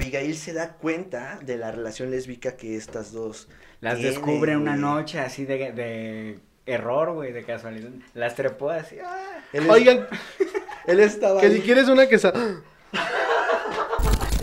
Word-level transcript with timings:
Abigail 0.00 0.34
se 0.36 0.52
da 0.52 0.72
cuenta 0.74 1.38
de 1.44 1.56
la 1.58 1.70
relación 1.70 2.10
lésbica 2.10 2.56
que 2.56 2.76
estas 2.76 3.12
dos 3.12 3.48
Las 3.80 3.96
tienen, 3.96 4.14
descubre 4.14 4.56
una 4.56 4.72
güey. 4.72 4.80
noche 4.82 5.18
así 5.20 5.44
de, 5.44 5.72
de 5.72 6.38
error, 6.66 7.12
güey, 7.12 7.32
de 7.32 7.44
casualidad. 7.44 7.90
Las 8.14 8.34
trepó 8.34 8.70
así. 8.70 8.96
ah. 9.04 9.42
Él 9.52 9.64
es- 9.64 9.70
Oigan, 9.70 10.06
él 10.86 11.00
estaba 11.00 11.40
que 11.40 11.46
ahí. 11.48 11.56
si 11.56 11.60
quieres 11.60 11.88
una 11.88 12.08
que 12.08 12.18
sa- 12.18 12.32
En 12.32 12.62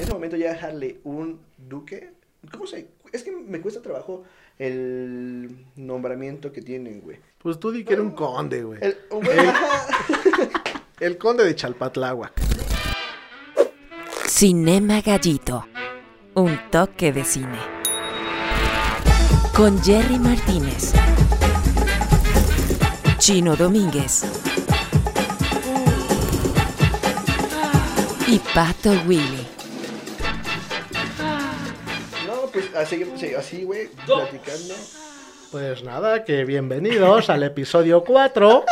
ese 0.02 0.12
momento 0.14 0.36
ya 0.38 0.52
dejarle 0.54 1.00
un 1.04 1.40
duque. 1.58 2.12
¿Cómo 2.52 2.68
se? 2.68 2.88
Es 3.12 3.24
que 3.24 3.32
me 3.32 3.60
cuesta 3.60 3.82
trabajo 3.82 4.24
el 4.60 5.66
nombramiento 5.76 6.52
que 6.52 6.62
tienen, 6.62 7.02
güey. 7.02 7.18
Pues 7.40 7.60
tú 7.60 7.72
di 7.72 7.84
que 7.84 7.94
era 7.94 8.02
un 8.04 8.12
conde, 8.12 8.64
güey. 8.64 8.80
El 11.00 11.18
conde 11.20 11.46
de 11.46 11.56
Chalpatláhuac. 11.56 12.34
Cinema 14.40 15.02
Gallito. 15.02 15.66
Un 16.36 16.70
toque 16.70 17.12
de 17.12 17.24
cine. 17.24 17.58
Con 19.56 19.82
Jerry 19.82 20.20
Martínez. 20.20 20.94
Chino 23.18 23.56
Domínguez. 23.56 24.26
Y 28.28 28.38
Pato 28.54 28.92
Willy. 29.08 29.48
No, 32.28 32.52
pues 32.54 32.76
así, 32.76 33.12
sí, 33.16 33.34
así, 33.34 33.64
güey, 33.64 33.88
platicando. 34.06 34.76
Pues 35.52 35.84
nada, 35.84 36.24
que 36.24 36.46
bienvenidos 36.46 37.32
al 37.32 37.42
episodio 37.42 38.04
4. 38.04 38.66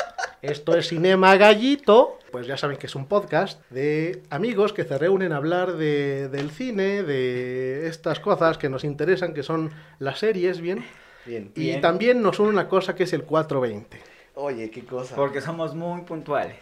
Esto 0.44 0.77
es 0.77 0.90
Cinema 0.90 1.36
Gallito. 1.38 2.20
Pues 2.36 2.48
ya 2.48 2.58
saben 2.58 2.76
que 2.76 2.88
es 2.88 2.96
un 2.96 3.06
podcast 3.06 3.62
de 3.70 4.22
amigos 4.30 4.74
que 4.74 4.84
se 4.84 4.98
reúnen 4.98 5.32
a 5.32 5.38
hablar 5.38 5.78
de, 5.78 6.28
del 6.28 6.52
cine, 6.52 7.02
de 7.02 7.88
estas 7.88 8.20
cosas 8.20 8.58
que 8.58 8.68
nos 8.68 8.84
interesan, 8.84 9.34
que 9.34 9.42
son 9.42 9.72
las 10.00 10.20
series, 10.20 10.60
¿bien? 10.60 10.84
Bien. 11.26 11.54
Y 11.55 11.62
Bien. 11.62 11.80
también 11.80 12.22
nos 12.22 12.40
une 12.42 12.50
una 12.50 12.68
cosa 12.68 12.94
que 12.94 13.04
es 13.05 13.14
el 13.14 13.24
420. 13.24 14.02
Oye, 14.34 14.70
qué 14.70 14.84
cosa. 14.84 15.16
Porque 15.16 15.40
somos 15.40 15.76
muy 15.76 16.02
puntuales. 16.02 16.58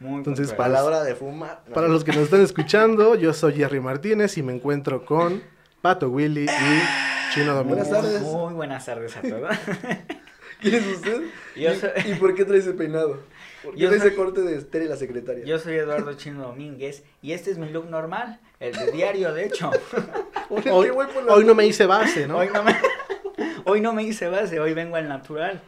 Muy 0.00 0.16
Entonces, 0.16 0.48
A 0.48 0.56
puntuales. 0.56 0.72
la 0.74 0.84
hora 0.84 1.04
de 1.04 1.14
fumar. 1.14 1.62
no. 1.68 1.74
Para 1.74 1.86
los 1.86 2.02
que 2.02 2.10
nos 2.10 2.22
están 2.22 2.40
escuchando, 2.40 3.14
yo 3.14 3.32
soy 3.32 3.52
Jerry 3.54 3.78
Martínez 3.78 4.36
y 4.36 4.42
me 4.42 4.52
encuentro 4.52 5.04
con 5.06 5.44
Pato 5.80 6.08
Willy 6.10 6.46
y 6.46 7.32
Chino 7.34 7.54
Domínguez. 7.54 7.88
Buenas 7.88 8.02
tardes. 8.02 8.20
Muy 8.22 8.52
buenas 8.54 8.84
tardes 8.84 9.16
a 9.16 9.20
todos. 9.22 9.56
¿Quién 10.60 10.74
es 10.74 10.86
usted? 10.86 11.22
Yo 11.54 11.72
¿Y, 11.72 11.76
soy- 11.76 11.90
¿Y 12.10 12.14
por 12.14 12.34
qué 12.34 12.44
trae 12.44 12.58
ese 12.58 12.72
peinado? 12.72 13.20
¿Por 13.64 13.74
qué 13.74 13.80
Yo 13.80 13.88
ese 13.90 13.98
soy- 14.00 14.14
corte 14.14 14.42
de 14.42 14.60
Tere 14.62 14.84
la 14.86 14.96
secretaria? 14.96 15.44
Yo 15.44 15.58
soy 15.58 15.74
Eduardo 15.76 16.12
Chino 16.14 16.42
Domínguez 16.42 17.02
y 17.22 17.32
este 17.32 17.50
es 17.50 17.58
mi 17.58 17.68
look 17.70 17.86
normal, 17.88 18.40
el 18.60 18.74
de 18.74 18.92
diario, 18.92 19.32
de 19.32 19.46
hecho. 19.46 19.70
Hoy, 20.50 21.44
no 21.44 21.54
me 21.54 21.66
hice 21.66 21.86
base, 21.86 22.26
¿no? 22.28 22.38
Hoy 22.38 22.48
no 22.52 22.62
me, 22.62 22.74
hoy 23.64 23.80
no 23.80 23.92
me 23.92 24.02
hice 24.04 24.28
base, 24.28 24.60
hoy 24.60 24.74
vengo 24.74 24.96
al 24.96 25.08
natural. 25.08 25.60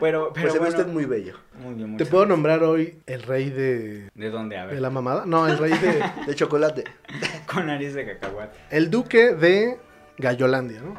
Pero, 0.00 0.32
pero 0.32 0.32
Pues 0.32 0.52
se 0.54 0.58
ve 0.58 0.58
bueno, 0.64 0.78
usted 0.78 0.86
muy 0.92 1.04
bello. 1.04 1.36
muy 1.60 1.74
bien, 1.74 1.98
¿Te 1.98 2.06
puedo 2.06 2.22
gracias. 2.24 2.28
nombrar 2.30 2.62
hoy 2.62 2.98
el 3.06 3.22
rey 3.22 3.50
de, 3.50 4.08
¿De 4.14 4.30
dónde? 4.30 4.56
A 4.56 4.64
ver. 4.64 4.76
de 4.76 4.80
la 4.80 4.88
mamada? 4.88 5.24
No, 5.26 5.46
el 5.46 5.58
rey 5.58 5.72
de... 5.72 6.02
De 6.26 6.34
chocolate. 6.34 6.84
Con 7.46 7.66
nariz 7.66 7.92
de 7.92 8.06
cacahuate. 8.06 8.56
El 8.70 8.90
duque 8.90 9.34
de 9.34 9.76
Gallolandia, 10.16 10.80
¿no? 10.80 10.96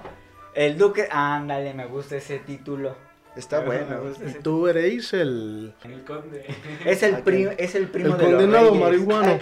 El 0.53 0.77
duque, 0.77 1.07
ándale, 1.11 1.73
me 1.73 1.87
gusta 1.87 2.15
ese 2.17 2.37
título. 2.37 2.95
Está 3.35 3.59
bueno. 3.59 4.01
Y 4.19 4.25
ese 4.29 4.39
tú 4.39 4.67
eres 4.67 5.13
el... 5.13 5.73
El 5.83 6.03
conde. 6.03 6.45
Es 6.85 7.03
el, 7.03 7.15
¿A 7.15 7.23
pri- 7.23 7.45
quién? 7.45 7.55
es 7.57 7.75
el 7.75 7.87
primo 7.89 8.13
El 8.13 8.17
de 8.17 8.23
los 8.23 8.31
condenado 8.33 8.69
reyes. 8.69 8.81
marihuano. 9.07 9.39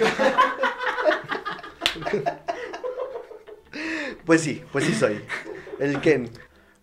Pues 4.26 4.42
sí, 4.42 4.64
pues 4.72 4.86
sí 4.86 4.94
soy. 4.94 5.22
El 5.80 6.00
Ken. 6.02 6.30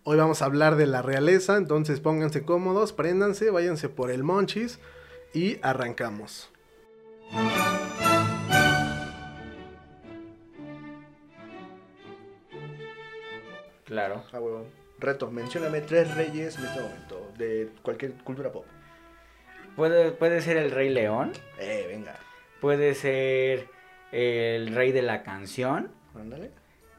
Hoy 0.03 0.17
vamos 0.17 0.41
a 0.41 0.45
hablar 0.45 0.75
de 0.77 0.85
la 0.87 1.01
realeza, 1.01 1.57
entonces 1.57 1.99
pónganse 1.99 2.43
cómodos, 2.43 2.93
préndanse, 2.93 3.49
váyanse 3.51 3.89
por 3.89 4.09
el 4.11 4.23
monchis 4.23 4.79
y 5.33 5.57
arrancamos. 5.61 6.49
Claro. 13.85 14.23
Ah, 14.31 14.39
huevón. 14.39 14.65
Reto, 15.01 15.31
mencióname 15.31 15.81
tres 15.81 16.13
reyes 16.15 16.57
en 16.57 16.65
este 16.65 16.79
momento. 16.81 17.31
De 17.37 17.69
cualquier 17.81 18.13
cultura 18.23 18.51
pop. 18.51 18.65
Puede, 19.75 20.11
puede 20.11 20.41
ser 20.41 20.57
el 20.57 20.71
rey 20.71 20.89
león. 20.89 21.31
Eh, 21.59 21.85
venga. 21.89 22.15
Puede 22.59 22.93
ser 22.93 23.67
el 24.11 24.75
rey 24.75 24.91
de 24.91 25.01
la 25.01 25.23
canción. 25.23 25.89
Ándale. 26.15 26.51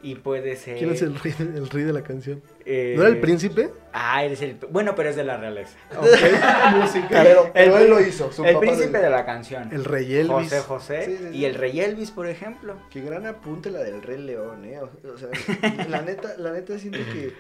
Y 0.05 0.17
puede 0.17 0.57
ser. 0.57 0.79
¿Quién 0.79 0.91
es 0.91 1.03
el 1.03 1.17
rey, 1.17 1.33
de- 1.39 1.59
el 1.59 1.71
rey 1.71 1.85
de 1.85 1.93
la 1.93 2.03
canción? 2.03 2.43
eh, 2.67 2.95
¿No 2.97 3.03
era 3.03 3.11
el 3.13 3.21
príncipe? 3.21 3.71
Ah, 3.93 4.25
eres 4.25 4.43
el. 4.43 4.57
Bueno, 4.71 4.97
pero 4.97 5.11
es 5.11 5.15
de 5.15 5.23
la 5.23 5.37
realeza. 5.37 5.77
Música. 6.77 7.07
Pero, 7.23 7.51
pero 7.55 7.77
El 7.77 7.83
él 7.85 7.91
lo 7.91 8.01
hizo. 8.01 8.33
Su 8.33 8.45
el 8.45 8.55
papá 8.55 8.67
príncipe 8.67 8.99
de 8.99 9.11
la 9.11 9.25
canción. 9.25 9.69
El 9.73 9.85
rey 9.85 10.13
Elvis. 10.13 10.33
José 10.33 10.59
José. 10.61 11.05
Sí, 11.05 11.17
sí, 11.19 11.29
sí. 11.31 11.37
Y 11.39 11.45
el 11.45 11.55
rey 11.55 11.79
Elvis, 11.81 12.11
por 12.11 12.27
ejemplo. 12.27 12.75
Qué 12.91 13.01
gran 13.03 13.27
apunte 13.27 13.71
la 13.71 13.79
del 13.85 14.03
Rey 14.03 14.19
León, 14.19 14.65
eh. 14.65 14.81
O 14.81 14.91
o 15.09 15.17
sea, 15.17 15.29
la 15.89 16.03
neta, 16.03 16.35
la 16.39 16.51
neta 16.53 16.77
siento 16.81 16.99
que 17.13 17.33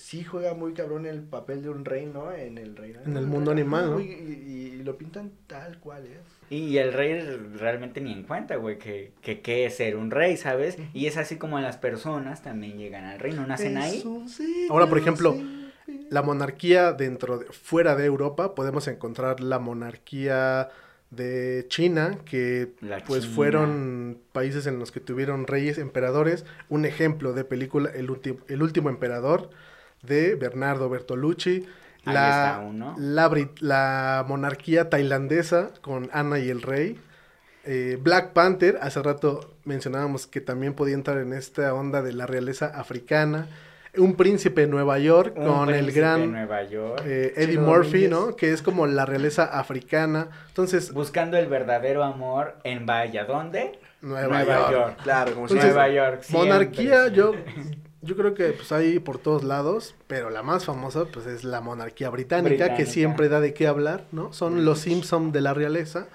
sí 0.00 0.24
juega 0.24 0.54
muy 0.54 0.72
cabrón 0.72 1.06
el 1.06 1.20
papel 1.22 1.62
de 1.62 1.68
un 1.70 1.84
rey, 1.84 2.06
¿no? 2.06 2.32
En 2.32 2.58
el 2.58 2.76
rey. 2.76 2.94
En 3.04 3.16
el 3.16 3.26
mundo 3.26 3.50
animal, 3.50 3.90
¿no? 3.90 4.00
Y, 4.00 4.04
y- 4.04 4.76
y 4.80 4.82
lo 4.82 4.96
pintan 4.96 5.30
tal 5.46 5.78
cual, 5.78 6.06
¿eh? 6.06 6.20
Y 6.54 6.78
el 6.78 6.92
rey 6.92 7.20
realmente 7.56 8.00
ni 8.00 8.12
en 8.12 8.24
cuenta, 8.24 8.56
güey, 8.56 8.78
que, 8.78 9.12
que 9.22 9.40
qué 9.40 9.66
es 9.66 9.76
ser 9.76 9.96
un 9.96 10.10
rey, 10.10 10.36
¿sabes? 10.36 10.78
Y 10.94 11.06
es 11.06 11.16
así 11.16 11.36
como 11.36 11.60
las 11.60 11.76
personas 11.76 12.42
también 12.42 12.78
llegan 12.78 13.04
al 13.04 13.18
reino, 13.20 13.46
nacen 13.46 13.76
Es 13.76 13.84
ahí. 13.84 14.00
siglo 14.28 14.72
Ahora, 14.72 14.86
por 14.88 14.98
ejemplo. 14.98 15.36
La 16.08 16.22
monarquía 16.22 16.92
dentro 16.92 17.38
de, 17.38 17.46
fuera 17.46 17.94
de 17.96 18.04
Europa, 18.04 18.54
podemos 18.54 18.86
encontrar 18.88 19.40
la 19.40 19.58
monarquía 19.60 20.68
de 21.10 21.66
China, 21.68 22.18
que 22.24 22.72
La 22.80 22.98
pues 23.04 23.22
China. 23.22 23.34
fueron 23.34 24.18
países 24.32 24.66
en 24.66 24.78
los 24.78 24.92
que 24.92 25.00
tuvieron 25.00 25.46
reyes, 25.46 25.78
emperadores. 25.78 26.44
Un 26.68 26.84
ejemplo 26.84 27.32
de 27.32 27.44
película, 27.44 27.90
El, 27.94 28.08
Ulti- 28.08 28.38
el 28.48 28.62
último 28.62 28.88
emperador, 28.88 29.50
de 30.02 30.34
Bernardo 30.34 30.88
Bertolucci. 30.88 31.66
Ahí 32.06 32.14
La, 32.14 32.28
está 32.28 32.60
uno. 32.60 32.94
la, 33.60 34.24
monarquía 34.26 34.88
tailandesa 34.88 35.70
con 35.82 36.08
Ana 36.12 36.38
y 36.38 36.48
el 36.48 36.62
rey. 36.62 36.98
Eh, 37.64 37.98
Black 38.00 38.32
Panther, 38.32 38.78
hace 38.80 39.02
rato 39.02 39.54
mencionábamos 39.64 40.26
que 40.26 40.40
también 40.40 40.72
podía 40.74 40.94
entrar 40.94 41.18
en 41.18 41.32
esta 41.34 41.74
onda 41.74 42.00
de 42.02 42.12
la 42.14 42.26
realeza 42.26 42.66
africana. 42.74 43.48
Un 43.98 44.14
príncipe 44.14 44.62
de 44.62 44.66
Nueva 44.68 44.98
York 45.00 45.34
Un 45.36 45.46
con 45.46 45.68
el 45.74 45.90
gran 45.92 46.30
Nueva 46.30 46.62
York. 46.62 47.02
eh, 47.04 47.32
Eddie 47.36 47.58
Murphy, 47.58 48.04
Domínguez. 48.06 48.10
¿no? 48.30 48.36
Que 48.36 48.52
es 48.52 48.62
como 48.62 48.86
la 48.86 49.04
realeza 49.04 49.44
africana. 49.44 50.28
Entonces, 50.48 50.92
Buscando 50.92 51.36
el 51.36 51.48
verdadero 51.48 52.02
amor 52.04 52.56
en 52.64 52.86
Vaya, 52.86 53.24
¿dónde? 53.24 53.78
Nueva, 54.00 54.44
York. 54.70 54.96
Claro, 55.02 55.32
como 55.34 55.46
Entonces, 55.48 55.74
Nueva 55.74 55.88
York. 55.90 56.22
siempre, 56.22 56.48
Monarquía, 56.48 57.08
yo, 57.08 57.32
yo 58.02 58.16
creo 58.16 58.34
que 58.34 58.52
pues 58.52 58.72
hay 58.72 58.98
por 58.98 59.18
todos 59.18 59.44
lados, 59.44 59.94
pero 60.06 60.30
la 60.30 60.42
más 60.42 60.64
famosa 60.64 61.04
pues 61.06 61.26
es 61.26 61.44
la 61.44 61.60
monarquía 61.60 62.08
británica, 62.10 62.48
Británica. 62.48 62.76
que 62.76 62.86
siempre 62.86 63.28
da 63.28 63.40
de 63.40 63.52
qué 63.54 63.66
hablar, 63.66 64.06
¿no? 64.12 64.32
Son 64.32 64.64
los 64.64 64.78
Simpson 64.80 65.32
de 65.32 65.40
la 65.42 65.52
realeza. 65.54 66.08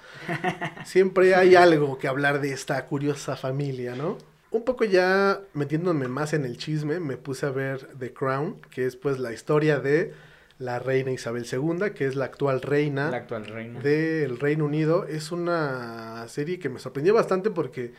Siempre 0.86 1.36
hay 1.36 1.56
algo 1.56 1.98
que 1.98 2.08
hablar 2.08 2.42
de 2.42 2.52
esta 2.52 2.86
curiosa 2.86 3.36
familia, 3.36 3.96
¿no? 3.96 4.18
Un 4.52 4.64
poco 4.64 4.86
ya 4.86 5.42
metiéndome 5.54 6.08
más 6.08 6.34
en 6.34 6.46
el 6.46 6.58
chisme, 6.58 7.00
me 7.00 7.18
puse 7.18 7.46
a 7.46 7.50
ver 7.50 7.88
The 8.00 8.14
Crown, 8.14 8.58
que 8.72 8.86
es 8.86 8.96
pues 8.96 9.20
la 9.20 9.34
historia 9.34 9.80
de 9.80 10.14
la 10.58 10.80
reina 10.80 11.12
Isabel 11.12 11.46
II, 11.52 11.92
que 11.94 12.06
es 12.06 12.16
la 12.16 12.26
actual 12.26 12.62
reina 12.62 13.12
La 13.12 13.18
actual 13.18 13.46
reina. 13.46 13.80
del 13.82 14.40
Reino 14.40 14.64
Unido. 14.66 15.06
Es 15.06 15.34
una 15.34 16.26
serie 16.30 16.60
que 16.60 16.70
me 16.70 16.80
sorprendió 16.80 17.14
bastante 17.14 17.50
porque 17.52 17.94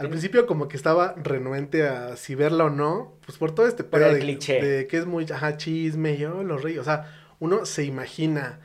al 0.00 0.06
Sí. 0.06 0.10
principio 0.10 0.46
como 0.46 0.66
que 0.68 0.76
estaba 0.76 1.14
renuente 1.22 1.86
a 1.86 2.16
si 2.16 2.34
verla 2.34 2.64
o 2.64 2.70
no, 2.70 3.12
pues 3.26 3.38
por 3.38 3.54
todo 3.54 3.66
este 3.66 3.84
pedo 3.84 4.12
de, 4.12 4.18
cliché. 4.20 4.62
de 4.62 4.86
que 4.86 4.96
es 4.98 5.06
muy, 5.06 5.24
ajá, 5.30 5.56
chisme, 5.56 6.16
yo 6.16 6.42
los 6.42 6.62
reyes, 6.62 6.80
o 6.80 6.84
sea, 6.84 7.12
uno 7.38 7.66
se 7.66 7.84
imagina 7.84 8.60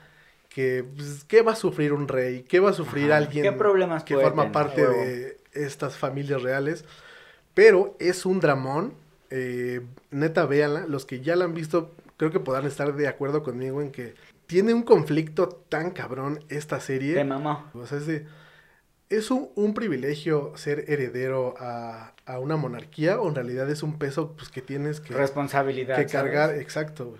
que, 0.50 0.86
pues, 0.96 1.26
¿qué 1.28 1.42
va 1.42 1.52
a 1.52 1.56
sufrir 1.56 1.92
un 1.94 2.08
rey? 2.08 2.44
¿Qué 2.44 2.60
va 2.60 2.70
a 2.70 2.74
sufrir 2.74 3.06
Ajá. 3.12 3.18
alguien 3.18 3.44
¿Qué 3.44 3.52
problemas 3.52 4.04
que 4.06 4.16
forma 4.16 4.44
tener? 4.44 4.52
parte 4.54 4.82
Huevo. 4.82 4.94
de 5.02 5.38
estas 5.54 5.98
familias 5.98 6.42
reales? 6.42 6.86
Pero 7.54 7.96
es 8.00 8.26
un 8.26 8.40
dramón, 8.40 8.94
eh, 9.30 9.82
neta, 10.12 10.46
véanla, 10.46 10.86
los 10.88 11.06
que 11.06 11.20
ya 11.22 11.36
la 11.36 11.46
han 11.46 11.54
visto 11.54 11.92
creo 12.18 12.32
que 12.32 12.40
podrán 12.40 12.66
estar 12.66 12.96
de 12.96 13.08
acuerdo 13.10 13.44
conmigo 13.44 13.82
en 13.82 13.92
que 13.92 14.16
tiene 14.48 14.74
un 14.74 14.84
conflicto 14.84 15.50
tan 15.68 15.92
cabrón 15.92 16.40
esta 16.48 16.80
serie. 16.80 17.14
Te 17.16 17.24
mamó. 17.26 17.66
O 17.74 17.86
sea, 17.86 17.98
es 17.98 18.08
de- 18.08 18.26
¿Es 19.10 19.30
un, 19.32 19.50
un 19.56 19.74
privilegio 19.74 20.54
ser 20.56 20.86
heredero 20.88 21.56
a, 21.60 22.14
a 22.26 22.40
una 22.40 22.56
monarquía 22.56 23.20
o 23.20 23.30
en 23.30 23.36
realidad 23.36 23.70
es 23.70 23.84
un 23.84 24.00
peso 24.00 24.34
pues, 24.36 24.50
que 24.50 24.62
tienes 24.62 25.00
que, 25.00 25.14
Responsabilidad. 25.14 25.98
que 25.98 26.06
cargar? 26.08 26.50
¿sabes? 26.50 26.62
Exacto. 26.62 27.16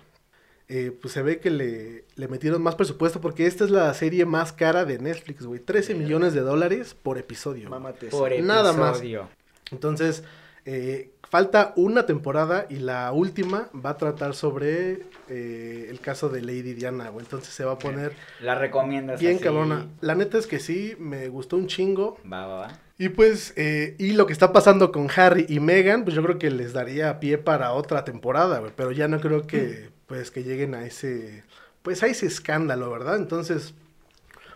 Eh, 0.68 0.96
pues 1.00 1.14
se 1.14 1.22
ve 1.22 1.38
que 1.38 1.50
le, 1.50 2.04
le 2.16 2.28
metieron 2.28 2.60
más 2.60 2.74
presupuesto 2.74 3.20
porque 3.20 3.46
esta 3.46 3.62
es 3.64 3.70
la 3.70 3.94
serie 3.94 4.26
más 4.26 4.52
cara 4.52 4.84
de 4.84 4.98
Netflix, 4.98 5.46
güey. 5.46 5.60
13 5.60 5.94
millones 5.94 6.34
de 6.34 6.40
dólares 6.40 6.94
por 6.94 7.18
episodio. 7.18 7.70
Mámate. 7.70 8.08
Por 8.08 8.32
esa. 8.32 8.44
Nada 8.44 8.72
más. 8.72 8.96
episodio. 8.96 9.28
Entonces, 9.70 10.24
Eh, 10.68 11.12
falta 11.28 11.72
una 11.76 12.06
temporada 12.06 12.66
y 12.68 12.76
la 12.76 13.12
última 13.12 13.68
va 13.72 13.90
a 13.90 13.96
tratar 13.96 14.34
sobre 14.34 15.02
eh, 15.28 15.86
el 15.90 16.00
caso 16.00 16.28
de 16.28 16.42
Lady 16.42 16.74
Diana, 16.74 17.08
güey. 17.10 17.24
Entonces 17.24 17.54
se 17.54 17.64
va 17.64 17.72
a 17.72 17.78
poner 17.78 18.12
La 18.40 18.56
recomiendas 18.56 19.20
bien 19.20 19.36
así? 19.36 19.44
cabrona. 19.44 19.86
La 20.00 20.14
neta 20.16 20.38
es 20.38 20.46
que 20.48 20.58
sí, 20.58 20.96
me 20.98 21.28
gustó 21.28 21.56
un 21.56 21.68
chingo. 21.68 22.18
Va, 22.30 22.46
va, 22.46 22.54
va. 22.62 22.80
Y 22.98 23.10
pues, 23.10 23.52
eh, 23.56 23.94
y 23.98 24.12
lo 24.12 24.26
que 24.26 24.32
está 24.32 24.52
pasando 24.52 24.90
con 24.90 25.08
Harry 25.14 25.46
y 25.48 25.60
Meghan, 25.60 26.02
pues 26.04 26.16
yo 26.16 26.22
creo 26.22 26.38
que 26.38 26.50
les 26.50 26.72
daría 26.72 27.20
pie 27.20 27.38
para 27.38 27.72
otra 27.72 28.04
temporada, 28.04 28.58
güey. 28.58 28.72
Pero 28.74 28.90
ya 28.90 29.06
no 29.06 29.20
creo 29.20 29.46
que, 29.46 29.90
pues, 30.06 30.30
que 30.30 30.42
lleguen 30.44 30.74
a 30.74 30.84
ese, 30.86 31.44
pues, 31.82 32.02
a 32.02 32.06
ese 32.06 32.26
escándalo, 32.26 32.90
¿verdad? 32.90 33.16
Entonces, 33.16 33.74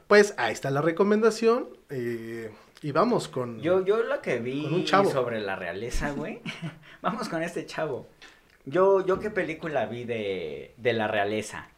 pues, 0.07 0.35
ahí 0.39 0.53
está 0.53 0.71
la 0.71 0.83
recomendación. 0.83 1.69
eh, 1.91 2.51
y 2.83 2.93
vamos 2.93 3.29
con... 3.29 3.61
Yo, 3.61 3.85
yo 3.85 4.03
lo 4.03 4.21
que 4.21 4.39
vi 4.39 4.63
Con 4.65 4.75
un 4.75 4.85
chavo. 4.85 5.11
sobre 5.11 5.41
la 5.41 5.57
realeza, 5.57 6.13
güey. 6.13 6.41
Vamos 7.03 7.29
con 7.29 7.43
este 7.43 7.67
chavo. 7.67 8.07
Yo, 8.65 9.05
yo 9.07 9.19
qué 9.19 9.31
película 9.31 9.87
vi 9.87 10.05
de, 10.05 10.75
de 10.77 10.93
la 10.93 11.09
realeza. 11.09 11.69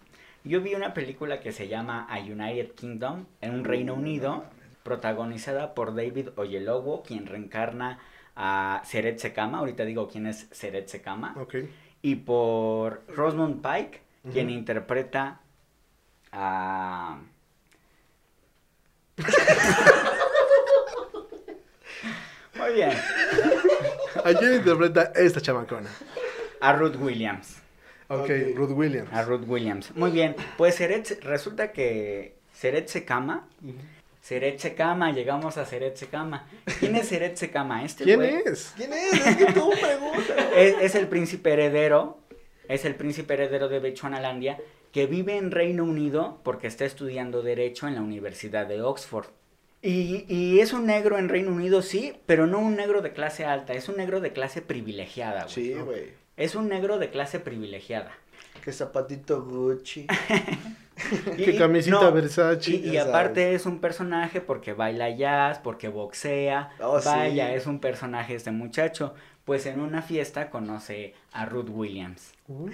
Yo 0.44 0.60
vi 0.60 0.75
una 0.75 0.94
película 0.94 1.40
que 1.40 1.52
se 1.52 1.69
llama 1.69 2.06
A 2.10 2.19
United 2.19 2.72
Kingdom 2.72 3.26
en 3.40 3.54
un 3.54 3.64
Reino 3.64 3.94
Unido, 3.94 4.44
protagonizada 4.82 5.75
por 5.75 5.94
David 5.94 6.31
Oyelowo, 6.37 7.02
quien 7.05 7.26
reencarna 7.26 8.00
a 8.34 8.82
Seret 8.84 9.19
Sekama. 9.19 9.58
Ahorita 9.58 9.84
digo 9.84 10.08
quién 10.08 10.26
es 10.26 10.48
Seret 10.50 10.88
Sekama. 10.88 11.34
Ok. 11.38 11.55
Y 12.02 12.16
por 12.16 13.02
Rosamund 13.08 13.62
Pike, 13.62 14.00
quien 14.32 14.50
interpreta 14.50 15.40
a... 16.32 17.20
Muy 22.72 22.76
bien. 22.84 22.92
¿A 24.24 24.38
quién 24.38 24.54
interpreta 24.54 25.12
esta 25.14 25.40
chamacona? 25.40 25.90
A 26.60 26.72
Ruth 26.72 26.96
Williams. 26.98 27.58
Ok, 28.08 28.20
Ok. 28.20 28.30
Ruth 28.56 28.70
Williams. 28.70 29.12
A 29.12 29.22
Ruth 29.22 29.44
Williams. 29.46 29.94
Muy 29.94 30.10
bien. 30.10 30.36
Pues 30.56 30.76
Seret, 30.76 31.22
resulta 31.22 31.72
que 31.72 32.36
Seret 32.52 32.88
Sekama. 32.88 33.48
Seret 34.20 34.58
Sekama, 34.58 35.12
llegamos 35.12 35.58
a 35.58 35.64
Seret 35.66 35.96
Sekama. 35.96 36.46
¿Quién 36.78 36.96
es 36.96 37.08
Seret 37.08 37.36
Sekama? 37.36 37.84
Este 37.84 38.04
¿Quién 38.04 38.20
güey 38.20 38.42
es? 38.46 38.72
¿Quién 38.76 38.92
es? 38.92 39.26
Es 39.26 39.36
que 39.36 39.46
tú 39.52 39.70
preguntas. 39.70 40.36
es, 40.56 40.74
es 40.80 40.94
el 40.94 41.08
príncipe 41.08 41.52
heredero. 41.52 42.19
Es 42.69 42.84
el 42.84 42.94
príncipe 42.94 43.34
heredero 43.34 43.69
de 43.69 43.80
Bechuanalandia 43.80 44.58
que 44.92 45.06
vive 45.06 45.36
en 45.36 45.50
Reino 45.50 45.84
Unido 45.84 46.38
porque 46.44 46.66
está 46.66 46.84
estudiando 46.84 47.42
Derecho 47.42 47.88
en 47.88 47.94
la 47.96 48.02
Universidad 48.02 48.66
de 48.66 48.82
Oxford. 48.82 49.26
Y, 49.82 50.25
y 50.29 50.61
es 50.61 50.73
un 50.73 50.87
negro 50.87 51.19
en 51.19 51.29
Reino 51.29 51.50
Unido, 51.50 51.82
sí, 51.82 52.14
pero 52.26 52.46
no 52.46 52.61
un 52.61 52.76
negro 52.76 53.02
de 53.02 53.12
clase 53.12 53.44
alta, 53.44 53.73
es 53.73 53.88
un 53.88 53.96
negro 53.96 54.20
de 54.20 54.32
clase 54.32 54.62
privilegiada, 54.62 55.43
güey. 55.43 55.52
Sí, 55.52 55.75
güey. 55.75 56.11
Es 56.37 56.55
un 56.55 56.69
negro 56.69 56.99
de 56.99 57.11
clase 57.11 57.40
privilegiada. 57.40 58.12
Que 58.64 58.73
zapatito 58.73 59.43
Gucci. 59.43 60.06
¿Qué 61.37 61.56
camisita 61.56 62.11
Versace? 62.11 62.70
Y, 62.70 62.90
y 62.90 62.96
aparte 62.96 63.55
es 63.55 63.67
un 63.67 63.81
personaje 63.81 64.40
porque 64.40 64.73
baila 64.73 65.11
jazz, 65.11 65.58
porque 65.58 65.88
boxea. 65.88 66.70
Oh, 66.81 67.00
sí. 67.00 67.08
Vaya, 67.08 67.55
es 67.55 67.67
un 67.67 67.81
personaje 67.81 68.34
este 68.34 68.52
muchacho. 68.52 69.14
Pues 69.44 69.67
en 69.67 69.81
una 69.81 70.02
fiesta 70.02 70.50
conoce 70.50 71.14
a 71.32 71.46
Ruth 71.46 71.70
Williams. 71.70 72.32
Uh, 72.46 72.69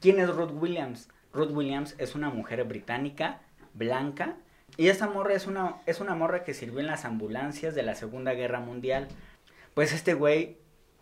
¿Quién 0.00 0.20
es 0.20 0.28
Ruth 0.28 0.52
Williams? 0.52 1.08
Ruth 1.32 1.50
Williams 1.50 1.96
es 1.98 2.14
una 2.14 2.30
mujer 2.30 2.62
británica, 2.64 3.40
blanca. 3.74 4.36
Y 4.76 4.88
esta 4.88 5.08
morra 5.08 5.34
es 5.34 5.46
una, 5.46 5.76
es 5.86 6.00
una 6.00 6.14
morra 6.14 6.44
que 6.44 6.54
sirvió 6.54 6.80
en 6.80 6.86
las 6.86 7.04
ambulancias 7.04 7.74
de 7.74 7.82
la 7.82 7.94
Segunda 7.94 8.32
Guerra 8.34 8.60
Mundial. 8.60 9.08
Pues 9.74 9.92
este 9.92 10.14
güey, 10.14 10.58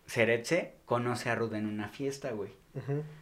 Ceretze, 0.06 0.74
conoce 0.84 1.30
a 1.30 1.34
Ruth 1.34 1.54
en 1.54 1.66
una 1.66 1.88
fiesta, 1.88 2.30
güey. 2.30 2.50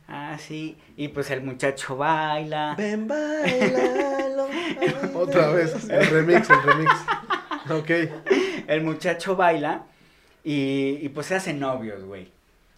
Ah, 0.09 0.37
sí. 0.39 0.79
Y 0.97 1.09
pues 1.09 1.31
el 1.31 1.43
muchacho 1.43 1.97
baila. 1.97 2.75
Ven, 2.77 3.07
bailalo. 3.07 4.49
Otra 5.15 5.49
vez, 5.51 5.89
el 5.89 6.07
remix, 6.07 6.49
el 6.51 6.63
remix. 6.63 6.91
Ok. 7.71 7.91
El 8.67 8.83
muchacho 8.83 9.37
baila 9.37 9.85
y, 10.45 10.99
y 11.01 11.09
pues 11.11 11.27
se 11.27 11.35
hacen 11.35 11.61
novios, 11.61 12.05
güey. 12.05 12.31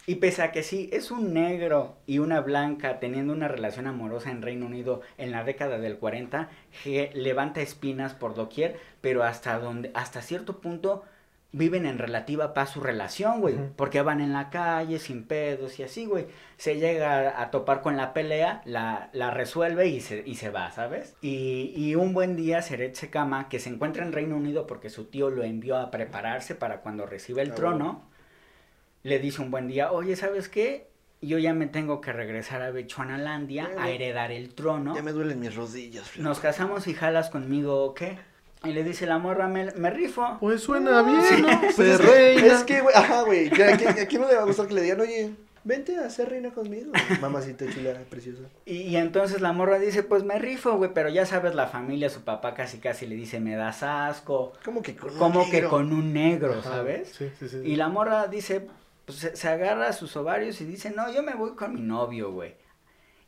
Y 0.06 0.16
pese 0.16 0.42
a 0.42 0.52
que 0.52 0.62
sí, 0.62 0.90
es 0.92 1.10
un 1.10 1.32
negro 1.32 1.96
y 2.06 2.18
una 2.18 2.40
blanca 2.40 3.00
teniendo 3.00 3.32
una 3.32 3.48
relación 3.48 3.86
amorosa 3.86 4.30
en 4.30 4.42
Reino 4.42 4.66
Unido 4.66 5.00
en 5.16 5.30
la 5.32 5.44
década 5.44 5.78
del 5.78 5.96
40, 5.96 6.50
que 6.82 7.10
levanta 7.14 7.62
espinas 7.62 8.14
por 8.14 8.34
doquier, 8.34 8.78
pero 9.00 9.22
hasta 9.24 9.58
donde, 9.58 9.90
hasta 9.94 10.20
cierto 10.20 10.60
punto 10.60 11.04
viven 11.52 11.86
en 11.86 11.98
relativa 11.98 12.52
paz 12.52 12.70
su 12.70 12.80
relación, 12.80 13.40
güey. 13.40 13.56
Porque 13.76 14.02
van 14.02 14.20
en 14.20 14.32
la 14.32 14.50
calle 14.50 14.98
sin 14.98 15.24
pedos 15.24 15.78
y 15.78 15.84
así, 15.84 16.04
güey. 16.04 16.26
Se 16.56 16.78
llega 16.78 17.40
a, 17.40 17.50
topar 17.50 17.80
con 17.80 17.96
la 17.96 18.12
pelea, 18.12 18.60
la, 18.64 19.08
la 19.12 19.30
resuelve 19.30 19.86
y 19.86 20.00
se, 20.00 20.22
y 20.26 20.34
se 20.34 20.50
va, 20.50 20.70
¿sabes? 20.72 21.16
Y, 21.22 21.72
y 21.76 21.94
un 21.94 22.12
buen 22.12 22.36
día 22.36 22.60
Seret 22.60 22.94
Sekama, 22.94 23.48
que 23.48 23.60
se 23.60 23.70
encuentra 23.70 24.04
en 24.04 24.12
Reino 24.12 24.36
Unido 24.36 24.66
porque 24.66 24.90
su 24.90 25.04
tío 25.06 25.30
lo 25.30 25.44
envió 25.44 25.78
a 25.78 25.90
prepararse 25.92 26.54
para 26.56 26.80
cuando 26.80 27.06
reciba 27.06 27.40
el 27.42 27.52
Ah, 27.52 27.54
trono, 27.54 28.02
le 29.04 29.18
dice 29.20 29.40
un 29.42 29.50
buen 29.52 29.68
día, 29.68 29.92
oye, 29.92 30.16
¿sabes 30.16 30.48
qué? 30.48 30.88
Yo 31.22 31.38
ya 31.38 31.54
me 31.54 31.66
tengo 31.66 32.00
que 32.00 32.12
regresar 32.12 32.60
a 32.62 32.70
Bechuanalandia 32.70 33.64
a 33.66 33.68
Bueno. 33.68 33.86
heredar 33.86 34.30
el 34.32 34.52
trono. 34.54 34.94
Ya 34.94 35.02
me 35.02 35.12
duelen 35.12 35.38
mis 35.40 35.54
rodillas. 35.54 36.08
flaco. 36.10 36.28
Nos 36.28 36.40
casamos 36.40 36.86
y 36.86 36.94
jalas 36.94 37.30
conmigo 37.30 37.82
o 37.84 37.94
qué? 37.94 38.18
Y 38.64 38.72
le 38.72 38.82
dice 38.82 39.06
la 39.06 39.18
morra, 39.18 39.46
me, 39.46 39.70
me 39.72 39.90
rifo. 39.90 40.38
Pues 40.40 40.62
suena 40.62 41.02
bien, 41.02 41.42
¿no? 41.42 41.60
Pues 41.60 41.76
Se 41.76 41.92
es, 41.92 42.00
que, 42.00 42.06
reina. 42.06 42.46
es 42.46 42.64
que, 42.64 42.80
güey, 42.80 42.94
ajá, 42.94 43.22
güey. 43.22 43.50
que 43.50 43.64
¿A, 43.64 43.76
quién- 43.76 43.90
a 43.90 44.06
quién 44.06 44.22
no 44.22 44.28
le 44.28 44.34
va 44.36 44.42
a 44.42 44.46
gustar 44.46 44.66
que 44.66 44.74
le 44.74 44.80
digan, 44.82 45.00
oye, 45.00 45.30
vente 45.64 45.96
a 45.98 46.08
ser 46.10 46.30
reina 46.30 46.50
conmigo? 46.50 46.92
Mamacita 47.20 47.66
chula, 47.72 47.92
preciosa. 48.10 48.42
Y, 48.66 48.76
y 48.82 48.96
entonces 48.96 49.40
la 49.42 49.52
morra 49.52 49.78
dice, 49.78 50.02
pues 50.02 50.24
me 50.24 50.38
rifo, 50.38 50.76
güey, 50.78 50.92
pero 50.94 51.08
ya 51.10 51.24
sabes, 51.26 51.54
la 51.54 51.66
familia, 51.68 52.08
su 52.10 52.22
papá 52.22 52.54
casi 52.54 52.78
casi 52.78 53.06
le 53.06 53.16
dice, 53.16 53.38
me 53.40 53.54
das 53.54 53.82
asco. 53.82 54.54
¿Cómo 54.64 54.80
que 54.82 54.96
con 54.96 55.10
un 55.12 55.18
Como 55.18 55.44
que 55.46 55.52
negro? 55.52 55.70
con 55.70 55.92
un 55.92 56.12
negro, 56.14 56.54
Ajá, 56.58 56.62
¿sabes? 56.70 57.10
Sí, 57.16 57.30
sí, 57.38 57.48
sí. 57.50 57.58
Y 57.64 57.76
la 57.76 57.88
morra 57.88 58.28
dice, 58.28 58.66
pues 59.04 59.18
se, 59.18 59.36
se 59.36 59.48
agarra 59.48 59.88
a 59.88 59.92
sus 59.92 60.16
ovarios 60.16 60.60
y 60.60 60.64
dice, 60.64 60.90
no, 60.90 61.12
yo 61.12 61.22
me 61.22 61.34
voy 61.34 61.54
con 61.54 61.74
mi 61.74 61.80
novio, 61.80 62.32
güey. 62.32 62.54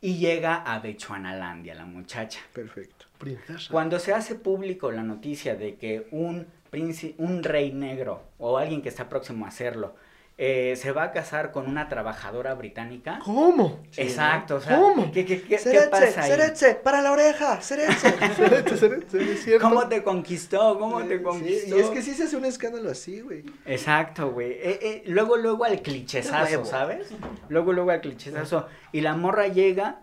Y 0.01 0.19
llega 0.19 0.57
a 0.57 0.79
Bechuanalandia, 0.79 1.75
la 1.75 1.87
muchacha. 1.87 2.41
Perfecto. 2.53 3.07
Princesa. 3.19 3.71
Cuando 3.71 3.99
se 3.99 4.13
hace 4.13 4.35
público 4.35 4.93
la 4.93 5.03
noticia 5.03 5.57
de 5.57 5.77
que 5.77 6.07
un, 6.11 6.47
príncipe, 6.71 7.23
un 7.23 7.43
rey 7.43 7.73
negro 7.73 8.23
o 8.39 8.59
alguien 8.59 8.83
que 8.83 8.89
está 8.89 9.09
próximo 9.09 9.47
a 9.47 9.49
hacerlo 9.49 9.95
eh, 10.39 10.75
se 10.77 10.93
va 10.93 11.05
a 11.05 11.13
casar 11.13 11.51
con 11.51 11.67
una 11.67 11.89
trabajadora 11.89 12.53
británica. 12.55 13.21
¿Cómo? 13.25 13.81
Sí, 13.91 14.03
Exacto, 14.03 14.57
o 14.57 14.61
sea, 14.61 14.77
¿Cómo? 14.77 15.11
¿qué, 15.11 15.25
qué, 15.25 15.41
qué- 15.41 15.57
qué 15.57 15.81
pasa 15.91 16.23
ahí? 16.23 16.31
Ceretze, 16.31 16.75
para 16.75 17.01
la 17.01 17.13
oreja, 17.13 17.61
Ceretze. 17.63 18.13
Serete, 18.37 18.77
serete, 18.77 19.33
es 19.33 19.45
cierto. 19.45 19.67
¿Cómo 19.69 19.89
te 19.89 20.03
conquistó? 20.03 20.79
¿Cómo 20.79 21.03
te 21.05 21.17
Sí, 21.19 21.23
conquistó? 21.25 21.77
y 21.79 21.81
es 21.81 21.87
que 21.89 22.03
sí 22.03 22.13
se 22.13 22.25
hace 22.25 22.37
un 22.37 22.45
escándalo 22.45 22.91
así, 22.91 23.21
güey. 23.23 23.45
Exacto, 23.65 24.31
güey. 24.33 24.53
Eh, 24.53 24.79
eh, 24.83 25.03
luego, 25.07 25.39
luego 25.39 25.65
al 25.65 25.77
De 25.77 25.83
clichezazo. 25.83 26.65
¿sabes? 26.67 27.09
Luego, 27.49 27.73
luego 27.73 27.91
al 27.91 28.03
clichezazo. 28.03 28.67
Y 28.93 29.01
la 29.01 29.15
morra 29.17 29.49
llega 29.49 30.01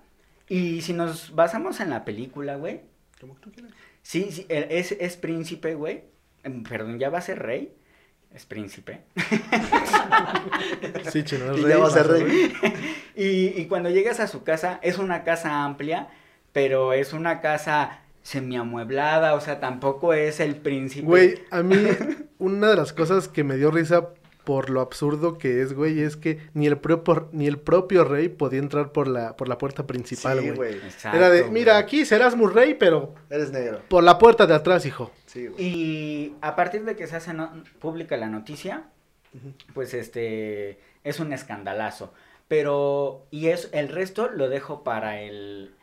y 0.50 0.82
si 0.82 0.94
nos 0.94 1.36
basamos 1.36 1.80
en 1.80 1.92
la 1.92 2.04
película, 2.06 2.56
güey, 2.56 2.82
Como 3.22 3.36
tú 3.36 3.52
quieras. 3.52 3.72
sí, 4.02 4.30
sí, 4.32 4.46
es, 4.50 4.94
es 4.94 5.16
príncipe, 5.16 5.76
güey. 5.76 6.06
Em, 6.44 6.64
Perdón, 6.64 6.98
ya 6.98 7.10
va 7.12 7.20
a 7.20 7.22
ser 7.22 7.38
rey. 7.40 7.72
Es 8.34 8.46
príncipe. 8.46 9.02
Sí, 11.12 11.24
chino, 11.24 11.52
es 11.54 11.60
Y 11.60 11.62
rey. 11.64 11.70
ya 11.72 11.78
va 11.78 11.88
a 11.88 11.92
ser 11.92 12.08
vas 12.08 12.20
rey. 12.20 12.54
Y, 13.16 13.62
y 13.62 13.66
cuando 13.68 13.90
llegas 13.90 14.20
a 14.20 14.28
su 14.28 14.44
casa, 14.44 14.80
es 14.82 14.98
una 14.98 15.24
casa 15.24 15.64
amplia, 15.64 16.08
pero 16.52 16.94
es 16.94 17.14
una 17.14 17.42
casa 17.42 18.00
semiamueblada, 18.24 19.36
o 19.36 19.42
sea, 19.42 19.60
tampoco 19.60 20.14
es 20.14 20.40
el 20.40 20.56
príncipe. 20.56 21.06
Güey, 21.06 21.36
a 21.52 21.62
mí 21.62 21.76
una 22.40 22.70
de 22.70 22.76
las 22.76 22.94
cosas 22.94 23.28
que 23.28 23.44
me 23.44 23.56
dio 23.58 23.70
risa 23.70 24.10
por 24.44 24.70
lo 24.70 24.82
absurdo 24.82 25.38
que 25.38 25.62
es, 25.62 25.74
güey, 25.74 26.02
es 26.02 26.18
que 26.18 26.40
ni 26.54 26.68
el 26.68 26.78
propio, 26.78 27.30
ni 27.32 27.48
el 27.48 27.58
propio 27.58 28.04
rey 28.04 28.30
podía 28.30 28.60
entrar 28.60 28.92
por 28.92 29.08
la, 29.08 29.36
por 29.38 29.48
la 29.48 29.58
puerta 29.58 29.88
principal, 29.88 30.40
Sí, 30.40 30.46
güey. 30.48 30.56
güey. 30.56 30.74
Exacto, 30.76 31.18
Era 31.18 31.30
de, 31.30 31.42
güey. 31.42 31.52
mira, 31.54 31.78
aquí 31.78 32.06
serás 32.06 32.36
muy 32.36 32.52
rey, 32.52 32.74
pero 32.74 33.14
Eres 33.30 33.52
negro. 33.52 33.82
por 33.88 34.04
la 34.04 34.18
puerta 34.18 34.46
de 34.46 34.54
atrás, 34.56 34.86
hijo. 34.86 35.12
Sí, 35.26 35.48
güey. 35.48 35.64
Y 35.66 36.36
a 36.42 36.56
partir 36.56 36.84
de 36.86 36.96
que 36.96 37.08
se 37.08 37.16
hace 37.16 37.34
no- 37.34 37.64
pública 37.80 38.18
la 38.18 38.28
noticia, 38.28 38.84
pues 39.74 39.94
este 39.94 40.80
es 41.04 41.20
un 41.20 41.34
escandalazo. 41.34 42.14
Pero, 42.48 43.26
y 43.32 43.48
es 43.48 43.70
el 43.72 43.90
resto 43.90 44.30
lo 44.30 44.50
dejo 44.50 44.84
para 44.84 45.22
el 45.22 45.74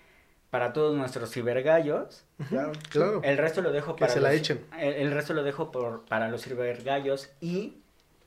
para 0.51 0.73
todos 0.73 0.97
nuestros 0.97 1.31
cibergallos. 1.31 2.25
Claro. 2.49 2.73
Claro. 2.91 3.21
El 3.25 3.39
resto 3.39 3.63
lo 3.63 3.71
dejo 3.71 3.95
Que 3.95 4.01
para 4.01 4.13
se 4.13 4.21
la 4.21 4.31
los- 4.31 4.39
echen. 4.41 4.61
El, 4.79 4.95
el 4.95 5.13
resto 5.13 5.33
lo 5.33 5.43
dejo 5.45 5.71
por, 5.71 6.05
para 6.07 6.29
los 6.29 6.43
cibergallos 6.43 7.31
y 7.41 7.79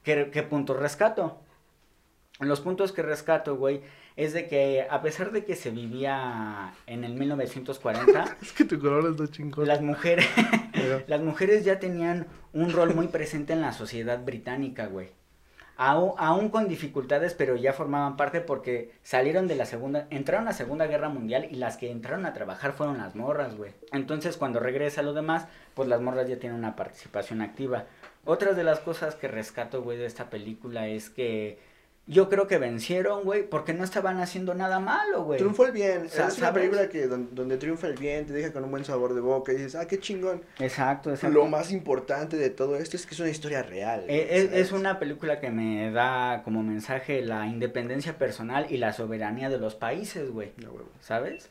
¿qué, 0.03 0.29
qué 0.31 0.43
puntos 0.43 0.77
rescato? 0.77 1.39
Los 2.39 2.62
puntos 2.62 2.91
que 2.91 3.01
rescato, 3.03 3.55
güey, 3.55 3.81
es 4.15 4.33
de 4.33 4.48
que 4.48 4.86
a 4.89 5.01
pesar 5.01 5.31
de 5.31 5.45
que 5.45 5.55
se 5.55 5.69
vivía 5.72 6.74
en 6.88 7.03
el 7.03 7.13
1940, 7.13 8.38
Es 8.41 8.51
que 8.51 8.65
tu 8.65 8.79
color 8.79 9.12
es 9.12 9.17
de 9.17 9.29
chingón. 9.29 9.67
las 9.67 9.81
mujeres 9.81 10.25
las 11.07 11.22
mujeres 11.22 11.63
ya 11.63 11.79
tenían 11.79 12.27
un 12.51 12.72
rol 12.72 12.93
muy 12.93 13.07
presente 13.07 13.53
en 13.53 13.62
la 13.62 13.72
sociedad 13.72 14.24
británica, 14.24 14.88
güey. 14.88 15.10
Aún, 15.75 16.13
aún 16.17 16.49
con 16.49 16.67
dificultades, 16.67 17.33
pero 17.33 17.55
ya 17.55 17.73
formaban 17.73 18.15
parte 18.15 18.41
porque 18.41 18.91
salieron 19.01 19.47
de 19.47 19.55
la 19.55 19.65
segunda, 19.65 20.07
entraron 20.11 20.47
a 20.47 20.51
la 20.51 20.57
segunda 20.57 20.85
guerra 20.85 21.09
mundial 21.09 21.47
y 21.49 21.55
las 21.55 21.77
que 21.77 21.89
entraron 21.89 22.25
a 22.25 22.33
trabajar 22.33 22.73
fueron 22.73 22.99
las 22.99 23.15
morras, 23.15 23.55
güey. 23.55 23.71
Entonces 23.91 24.37
cuando 24.37 24.59
regresa 24.59 25.01
lo 25.01 25.13
demás, 25.13 25.47
pues 25.73 25.89
las 25.89 26.01
morras 26.01 26.27
ya 26.27 26.37
tienen 26.37 26.59
una 26.59 26.75
participación 26.75 27.41
activa. 27.41 27.85
Otras 28.25 28.55
de 28.55 28.63
las 28.63 28.79
cosas 28.79 29.15
que 29.15 29.27
rescato, 29.27 29.81
güey, 29.81 29.97
de 29.97 30.05
esta 30.05 30.29
película 30.29 30.87
es 30.87 31.09
que 31.09 31.57
yo 32.05 32.27
creo 32.27 32.48
que 32.48 32.57
vencieron, 32.57 33.24
güey, 33.24 33.43
porque 33.50 33.74
no 33.74 33.83
estaban 33.86 34.19
haciendo 34.19 34.53
nada 34.53 34.79
malo, 34.79 35.24
güey. 35.24 35.38
Triunfó 35.39 35.65
el 35.65 35.72
bien. 35.72 36.10
Sa- 36.10 36.27
es 36.27 36.38
una 36.38 36.51
película 36.51 36.89
que 36.89 37.07
don- 37.07 37.33
donde 37.33 37.55
triunfa 37.57 37.88
el 37.88 37.95
bien, 37.98 38.25
te 38.25 38.33
deja 38.33 38.51
con 38.51 38.63
un 38.65 38.72
buen 38.72 38.83
sabor 38.83 39.13
de 39.13 39.22
boca 39.22 39.53
y 39.53 39.55
dices, 39.55 39.75
ah, 39.75 39.88
qué 39.88 39.98
chingón. 40.00 40.41
Exacto, 40.60 41.12
exacto. 41.12 41.33
Lo 41.33 41.45
más 41.48 41.72
importante 41.72 42.36
de 42.36 42.50
todo 42.50 42.75
esto 42.75 42.98
es 42.98 43.05
que 43.05 43.13
es 43.15 43.19
una 43.22 43.29
historia 43.29 43.63
real. 43.63 44.03
Eh, 44.10 44.27
Es, 44.31 44.51
es 44.51 44.72
una 44.74 45.00
película 45.00 45.39
que 45.39 45.50
me 45.50 45.91
da 45.91 46.41
como 46.43 46.62
mensaje 46.62 47.22
la 47.22 47.48
independencia 47.48 48.17
personal 48.17 48.67
y 48.69 48.77
la 48.77 48.91
soberanía 48.91 49.50
de 49.50 49.57
los 49.60 49.75
países, 49.75 50.29
güey. 50.29 50.51
No. 50.57 50.72
¿Sabes? 51.00 51.50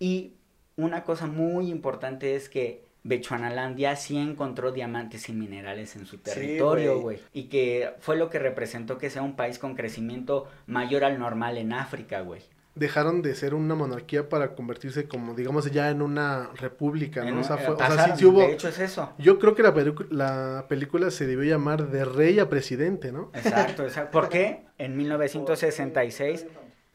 Y 0.00 0.32
una 0.76 1.04
cosa 1.04 1.26
muy 1.26 1.70
importante 1.70 2.34
es 2.34 2.48
que 2.48 2.84
Bechuanalandia 3.04 3.96
sí 3.96 4.16
encontró 4.16 4.72
diamantes 4.72 5.28
y 5.28 5.32
minerales 5.32 5.96
en 5.96 6.06
su 6.06 6.18
territorio, 6.18 7.00
güey. 7.00 7.18
Y 7.32 7.44
que 7.44 7.90
fue 8.00 8.16
lo 8.16 8.30
que 8.30 8.38
representó 8.38 8.98
que 8.98 9.10
sea 9.10 9.22
un 9.22 9.36
país 9.36 9.58
con 9.58 9.74
crecimiento 9.74 10.48
mayor 10.66 11.04
al 11.04 11.18
normal 11.18 11.58
en 11.58 11.72
África, 11.72 12.20
güey. 12.20 12.42
Dejaron 12.74 13.20
de 13.20 13.34
ser 13.34 13.52
una 13.52 13.74
monarquía 13.74 14.30
para 14.30 14.54
convertirse 14.54 15.06
como, 15.06 15.34
digamos, 15.34 15.70
ya 15.70 15.90
en 15.90 16.00
una 16.00 16.48
república, 16.54 17.22
¿no? 17.22 17.28
En- 17.28 17.38
o 17.38 17.44
sea, 17.44 17.56
eh, 17.56 17.64
fue- 17.66 17.74
o 17.74 17.78
sea, 17.78 18.04
sí- 18.06 18.12
sí 18.20 18.24
hubo... 18.24 18.40
De 18.40 18.52
hecho 18.52 18.68
es 18.68 18.78
eso. 18.78 19.12
Yo 19.18 19.38
creo 19.38 19.54
que 19.54 19.62
la, 19.62 19.74
la 20.08 20.66
película 20.68 21.10
se 21.10 21.26
debió 21.26 21.44
llamar 21.44 21.90
De 21.90 22.06
Rey 22.06 22.38
a 22.38 22.48
Presidente, 22.48 23.12
¿no? 23.12 23.30
Exacto, 23.34 23.82
exacto. 23.84 24.10
¿Por 24.12 24.30
qué? 24.30 24.64
En 24.78 24.96
1966, 24.96 26.46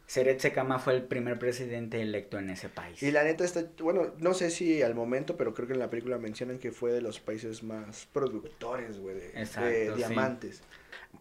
Seret 0.08 0.40
Sekama 0.40 0.80
fue 0.80 0.96
el 0.96 1.04
primer 1.04 1.38
presidente 1.38 2.02
electo 2.02 2.40
en 2.40 2.50
ese 2.50 2.70
país. 2.70 3.04
Y 3.04 3.12
la 3.12 3.24
neta 3.24 3.44
está, 3.44 3.66
bueno, 3.80 4.14
no 4.20 4.34
sé 4.34 4.50
si 4.50 4.82
al 4.82 4.96
momento, 4.96 5.36
pero 5.36 5.54
creo 5.54 5.68
que 5.68 5.74
en 5.74 5.80
la 5.80 5.90
película 5.90 6.18
mencionan 6.18 6.60
que 6.60 6.72
fue 6.72 6.94
de 6.94 7.02
los 7.02 7.20
países 7.20 7.62
más 7.62 8.08
productores, 8.14 9.00
güey, 9.00 9.16
de, 9.16 9.28
Exacto, 9.36 9.70
de 9.70 9.90
sí. 9.90 9.94
diamantes. 9.98 10.62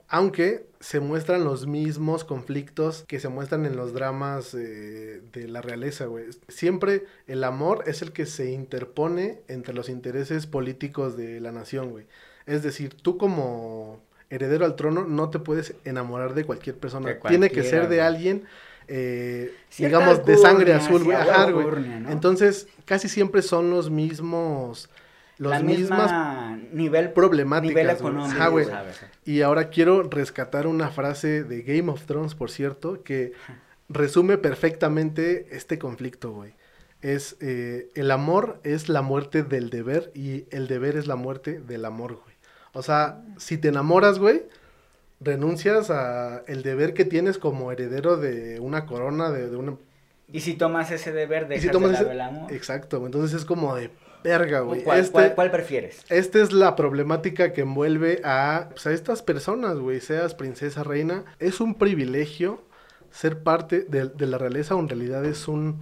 Aunque 0.08 0.66
se 0.78 1.00
muestran 1.00 1.42
los 1.42 1.66
mismos 1.66 2.24
conflictos 2.24 3.04
que 3.08 3.18
se 3.18 3.28
muestran 3.28 3.66
en 3.66 3.74
los 3.74 3.92
dramas 3.92 4.54
eh, 4.54 5.20
de 5.32 5.48
la 5.48 5.62
realeza, 5.62 6.06
güey. 6.06 6.26
Siempre 6.46 7.06
el 7.26 7.42
amor 7.42 7.82
es 7.88 8.02
el 8.02 8.12
que 8.12 8.24
se 8.24 8.52
interpone 8.52 9.40
entre 9.48 9.74
los 9.74 9.88
intereses 9.88 10.46
políticos 10.46 11.16
de 11.16 11.40
la 11.40 11.50
nación, 11.50 11.90
güey. 11.90 12.06
Es 12.46 12.62
decir, 12.62 12.94
tú 12.94 13.18
como 13.18 14.00
heredero 14.30 14.64
al 14.64 14.76
trono 14.76 15.04
no 15.04 15.30
te 15.30 15.38
puedes 15.40 15.74
enamorar 15.84 16.34
de 16.34 16.44
cualquier 16.44 16.76
persona. 16.76 17.08
De 17.08 17.20
Tiene 17.28 17.50
que 17.50 17.64
ser 17.64 17.88
de 17.88 18.00
alguien, 18.00 18.44
eh, 18.88 19.54
digamos, 19.78 20.24
de 20.24 20.36
sangre 20.36 20.74
azul, 20.74 21.04
güey. 21.04 21.16
Ajá, 21.16 21.50
¿no? 21.50 22.10
Entonces, 22.10 22.68
casi 22.84 23.08
siempre 23.08 23.42
son 23.42 23.70
los 23.70 23.90
mismos... 23.90 24.88
Los 25.38 25.50
la 25.50 25.60
mismas 25.60 26.10
misma 26.10 26.58
nivel 26.72 27.12
problemáticas, 27.12 28.00
nivel. 28.02 28.68
Y 29.26 29.42
ahora 29.42 29.68
quiero 29.68 30.02
rescatar 30.04 30.66
una 30.66 30.88
frase 30.88 31.44
de 31.44 31.60
Game 31.60 31.92
of 31.92 32.06
Thrones, 32.06 32.34
por 32.34 32.50
cierto, 32.50 33.02
que 33.02 33.32
resume 33.90 34.38
perfectamente 34.38 35.46
este 35.50 35.78
conflicto, 35.78 36.32
güey. 36.32 36.54
Es, 37.02 37.36
eh, 37.40 37.90
el 37.94 38.10
amor 38.12 38.60
es 38.64 38.88
la 38.88 39.02
muerte 39.02 39.42
del 39.42 39.68
deber 39.68 40.10
y 40.14 40.46
el 40.50 40.68
deber 40.68 40.96
es 40.96 41.06
la 41.06 41.16
muerte 41.16 41.60
del 41.60 41.84
amor, 41.84 42.14
güey. 42.14 42.34
O 42.72 42.82
sea, 42.82 43.22
si 43.36 43.58
te 43.58 43.68
enamoras, 43.68 44.18
güey, 44.18 44.44
renuncias 45.20 45.90
a 45.90 46.42
el 46.46 46.62
deber 46.62 46.94
que 46.94 47.04
tienes 47.04 47.38
como 47.38 47.72
heredero 47.72 48.16
de 48.16 48.60
una 48.60 48.86
corona, 48.86 49.30
de, 49.30 49.48
de 49.50 49.56
una... 49.56 49.76
Y 50.32 50.40
si 50.40 50.54
tomas 50.54 50.90
ese 50.90 51.12
deber, 51.12 51.48
dejas 51.48 51.62
si 51.64 51.70
tomas 51.70 51.90
de 51.90 51.94
lado 51.94 52.04
ese- 52.06 52.14
el 52.14 52.20
amor. 52.20 52.52
Exacto, 52.52 53.04
entonces 53.06 53.38
es 53.40 53.44
como 53.46 53.74
de 53.76 53.90
verga, 54.24 54.60
güey. 54.60 54.82
¿Cuál, 54.82 54.98
Este- 55.00 55.12
cuál- 55.12 55.34
cuál 55.34 55.50
prefieres? 55.50 56.04
esta 56.08 56.40
es 56.42 56.52
la 56.52 56.74
problemática 56.76 57.52
que 57.52 57.60
envuelve 57.62 58.20
a, 58.24 58.68
pues, 58.70 58.86
a 58.88 58.92
estas 58.92 59.22
personas, 59.22 59.78
güey, 59.78 60.00
seas 60.00 60.34
princesa, 60.34 60.82
reina. 60.82 61.24
Es 61.38 61.60
un 61.60 61.74
privilegio 61.76 62.60
ser 63.10 63.38
parte 63.42 63.86
de, 63.88 64.08
de 64.08 64.26
la 64.26 64.36
realeza 64.36 64.74
o 64.74 64.80
en 64.80 64.88
realidad 64.88 65.24
es 65.24 65.46
un, 65.48 65.78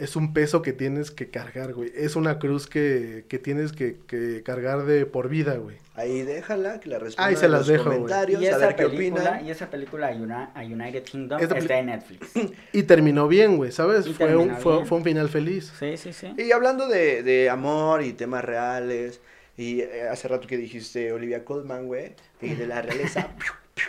es 0.00 0.16
un 0.16 0.32
peso 0.32 0.62
que 0.62 0.72
tienes 0.72 1.10
que 1.10 1.30
cargar, 1.30 1.74
güey. 1.74 1.92
Es 1.94 2.16
una 2.16 2.38
cruz 2.38 2.66
que, 2.66 3.24
que 3.28 3.38
tienes 3.38 3.72
que, 3.72 3.98
que 4.06 4.42
cargar 4.42 4.84
de 4.86 5.06
por 5.06 5.28
vida, 5.28 5.54
güey. 5.56 5.76
Ahí 5.94 6.22
déjala, 6.22 6.80
que 6.80 6.88
la 6.88 6.98
respondan 6.98 7.28
Ahí 7.30 7.36
se 7.36 7.44
en 7.46 7.52
las 7.52 7.60
los 7.60 7.68
dejo, 7.68 7.84
comentarios, 7.84 8.42
Y 8.42 8.46
a 8.46 8.50
esa, 8.50 8.58
ver 8.66 8.76
qué 8.76 8.86
película, 8.88 9.22
opinan. 9.22 9.46
y 9.46 9.50
esa 9.50 9.70
película, 9.70 10.08
a 10.08 10.12
Uni- 10.12 10.32
a 10.54 10.62
United 10.64 11.02
Kingdom, 11.04 11.40
Esta 11.40 11.58
está 11.58 11.78
en 11.78 11.86
Netflix. 11.86 12.30
Y 12.72 12.82
terminó 12.84 13.28
bien, 13.28 13.56
güey, 13.58 13.70
¿sabes? 13.72 14.08
Fue 14.08 14.34
un, 14.36 14.56
fue, 14.56 14.78
un 14.90 15.04
final 15.04 15.28
feliz. 15.28 15.72
Sí, 15.78 15.96
sí, 15.96 16.12
sí. 16.12 16.32
Y 16.38 16.50
hablando 16.52 16.88
de, 16.88 17.22
de 17.22 17.50
amor 17.50 18.02
y 18.02 18.12
temas 18.14 18.44
reales, 18.44 19.20
y 19.58 19.80
eh, 19.82 20.08
hace 20.10 20.26
rato 20.28 20.48
que 20.48 20.56
dijiste 20.56 21.12
Olivia 21.12 21.44
Colman, 21.44 21.86
güey, 21.86 22.14
y 22.40 22.54
de 22.54 22.66
la 22.66 22.80
realeza, 22.80 23.28
piu, 23.38 23.52
piu, 23.74 23.84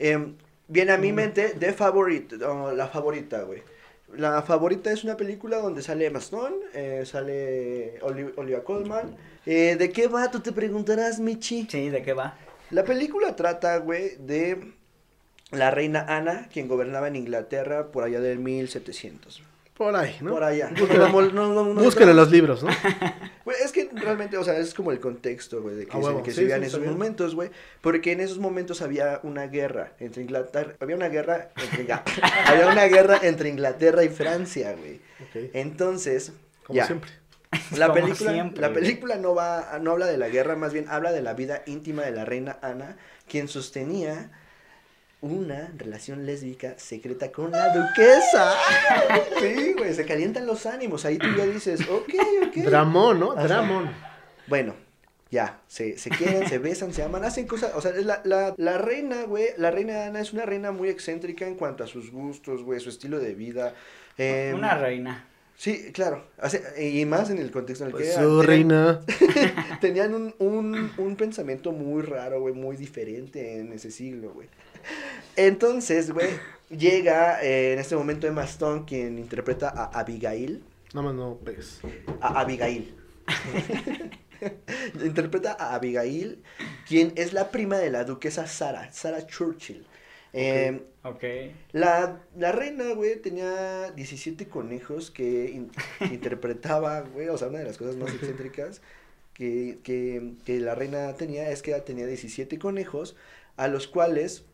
em, 0.00 0.34
viene 0.66 0.90
a 0.92 0.98
mi 0.98 1.12
mente 1.12 1.54
The 1.56 1.72
Favorite, 1.72 2.44
oh, 2.44 2.72
la 2.72 2.88
favorita, 2.88 3.42
güey. 3.42 3.62
La 4.16 4.42
favorita 4.42 4.92
es 4.92 5.04
una 5.04 5.16
película 5.16 5.58
donde 5.58 5.82
sale 5.82 6.06
Emma 6.06 6.18
Stone, 6.18 6.56
eh, 6.74 7.02
sale 7.06 7.98
Oli- 8.02 8.32
Olivia 8.36 8.62
Colman. 8.62 9.16
Eh, 9.46 9.76
¿De 9.78 9.90
qué 9.90 10.06
va? 10.06 10.30
Tú 10.30 10.40
te 10.40 10.52
preguntarás, 10.52 11.18
Michi. 11.18 11.66
Sí, 11.70 11.88
¿de 11.88 12.02
qué 12.02 12.12
va? 12.12 12.36
La 12.70 12.84
película 12.84 13.34
trata, 13.36 13.76
güey, 13.78 14.16
de 14.18 14.72
la 15.50 15.70
reina 15.70 16.04
Ana, 16.08 16.48
quien 16.52 16.68
gobernaba 16.68 17.08
en 17.08 17.16
Inglaterra 17.16 17.86
por 17.90 18.04
allá 18.04 18.20
del 18.20 18.38
1700. 18.38 19.42
Por 19.74 19.96
ahí, 19.96 20.16
¿no? 20.20 20.30
Por 20.32 20.44
allá. 20.44 20.70
Busquen, 20.78 20.98
No, 20.98 21.08
no, 21.08 21.22
no, 21.32 21.54
no, 21.64 21.74
no, 21.74 21.82
busquen 21.82 22.08
en 22.08 22.16
los 22.16 22.30
libros, 22.30 22.62
¿no? 22.62 22.70
Güey, 23.44 23.56
realmente, 23.94 24.36
o 24.36 24.44
sea, 24.44 24.56
es 24.58 24.74
como 24.74 24.92
el 24.92 25.00
contexto, 25.00 25.62
güey, 25.62 25.76
de 25.76 25.86
que, 25.86 26.02
se, 26.02 26.22
que 26.22 26.30
sí, 26.30 26.34
se 26.36 26.40
vivían 26.42 26.60
sí, 26.60 26.66
esos 26.66 26.84
momentos, 26.84 27.34
güey. 27.34 27.50
Porque 27.80 28.12
en 28.12 28.20
esos 28.20 28.38
momentos 28.38 28.82
había 28.82 29.20
una 29.22 29.46
guerra 29.46 29.92
entre 29.98 30.22
Inglaterra, 30.22 30.74
había 30.80 30.96
una 30.96 31.08
guerra 31.08 31.50
entre, 31.56 31.92
había 32.46 32.68
una 32.68 32.84
guerra 32.86 33.20
entre 33.22 33.48
Inglaterra 33.48 34.04
y 34.04 34.08
Francia, 34.08 34.74
güey. 34.78 35.00
Entonces, 35.52 36.32
como 36.64 36.76
ya. 36.76 36.86
siempre. 36.86 37.10
La 37.76 37.88
Como 37.88 38.00
película, 38.00 38.32
siempre, 38.32 38.62
la 38.62 38.72
película 38.72 39.16
no 39.16 39.34
va, 39.34 39.78
no 39.78 39.90
habla 39.92 40.06
de 40.06 40.16
la 40.16 40.30
guerra, 40.30 40.56
más 40.56 40.72
bien 40.72 40.86
habla 40.88 41.12
de 41.12 41.20
la 41.20 41.34
vida 41.34 41.62
íntima 41.66 42.02
de 42.02 42.10
la 42.10 42.24
reina 42.24 42.58
Ana, 42.62 42.96
quien 43.28 43.46
sostenía 43.46 44.30
una 45.22 45.72
relación 45.78 46.26
lésbica 46.26 46.74
secreta 46.78 47.32
con 47.32 47.50
la 47.52 47.72
duquesa. 47.74 48.52
Sí, 49.40 49.72
güey, 49.78 49.94
se 49.94 50.04
calientan 50.04 50.46
los 50.46 50.66
ánimos. 50.66 51.04
Ahí 51.04 51.16
tú 51.18 51.26
ya 51.36 51.46
dices, 51.46 51.80
ok, 51.88 52.10
ok. 52.48 52.54
Dramón, 52.64 53.20
¿no? 53.20 53.32
Ajá. 53.32 53.44
Dramón. 53.46 53.90
Bueno, 54.48 54.74
ya, 55.30 55.60
se, 55.68 55.96
se 55.96 56.10
quieren, 56.10 56.48
se 56.48 56.58
besan, 56.58 56.92
se 56.92 57.02
aman, 57.02 57.24
hacen 57.24 57.46
cosas, 57.46 57.72
o 57.74 57.80
sea, 57.80 57.92
la, 57.92 58.20
la, 58.24 58.52
la 58.58 58.76
reina, 58.78 59.22
güey, 59.22 59.46
la 59.56 59.70
reina 59.70 60.04
Ana 60.06 60.20
es 60.20 60.32
una 60.32 60.44
reina 60.44 60.72
muy 60.72 60.88
excéntrica 60.90 61.46
en 61.46 61.54
cuanto 61.54 61.84
a 61.84 61.86
sus 61.86 62.10
gustos, 62.10 62.62
güey, 62.62 62.80
su 62.80 62.90
estilo 62.90 63.18
de 63.18 63.34
vida. 63.34 63.74
em, 64.18 64.54
Una 64.56 64.76
reina. 64.76 65.28
Sí, 65.56 65.92
claro, 65.92 66.24
y 66.80 67.04
más 67.04 67.30
en 67.30 67.38
el 67.38 67.52
contexto 67.52 67.84
en 67.84 67.90
el 67.90 67.92
Pues 67.96 68.08
que 68.08 68.14
su 68.14 68.42
tenían- 68.42 68.46
reina. 68.46 69.00
tenían 69.80 70.14
un, 70.14 70.34
un, 70.40 70.90
un 70.98 71.16
pensamiento 71.16 71.70
muy 71.70 72.02
raro, 72.02 72.40
güey, 72.40 72.52
muy 72.52 72.76
diferente 72.76 73.60
en 73.60 73.72
ese 73.72 73.90
siglo, 73.92 74.32
güey. 74.32 74.48
Entonces, 75.36 76.10
güey, 76.12 76.30
llega 76.70 77.42
eh, 77.42 77.72
en 77.74 77.78
este 77.78 77.96
momento 77.96 78.26
Emma 78.26 78.44
Stone, 78.44 78.84
quien 78.86 79.18
interpreta 79.18 79.68
a 79.68 79.98
Abigail, 80.00 80.62
Nada 80.94 81.06
más 81.06 81.14
no 81.14 81.36
pegues. 81.38 81.80
a 82.20 82.40
Abigail. 82.40 82.94
Interpreta 85.04 85.52
a 85.58 85.74
Abigail, 85.74 86.42
quien 86.88 87.12
es 87.16 87.32
la 87.32 87.50
prima 87.50 87.78
de 87.78 87.90
la 87.90 88.04
duquesa 88.04 88.46
Sara, 88.46 88.92
Sara 88.92 89.26
Churchill. 89.26 89.86
Eh, 90.34 90.82
Ok. 91.04 91.22
la, 91.72 92.20
la 92.36 92.52
reina, 92.52 92.92
güey, 92.94 93.16
tenía 93.20 93.90
17 93.92 94.46
conejos 94.48 95.10
que 95.10 95.50
in- 95.50 95.70
que 95.98 96.04
interpretaba, 96.14 97.00
güey, 97.02 97.28
o 97.28 97.36
sea, 97.38 97.48
una 97.48 97.58
de 97.58 97.64
las 97.66 97.76
cosas 97.78 97.96
más 97.96 98.12
excéntricas 98.14 98.80
que, 99.34 99.78
que, 99.84 100.32
que 100.44 100.58
la 100.60 100.74
reina 100.74 101.12
tenía 101.14 101.50
es 101.50 101.62
que 101.62 101.72
ella 101.72 101.84
tenía 101.84 102.06
17 102.06 102.58
conejos 102.58 103.14
a 103.56 103.68
los 103.68 103.86
cuales 103.88 104.44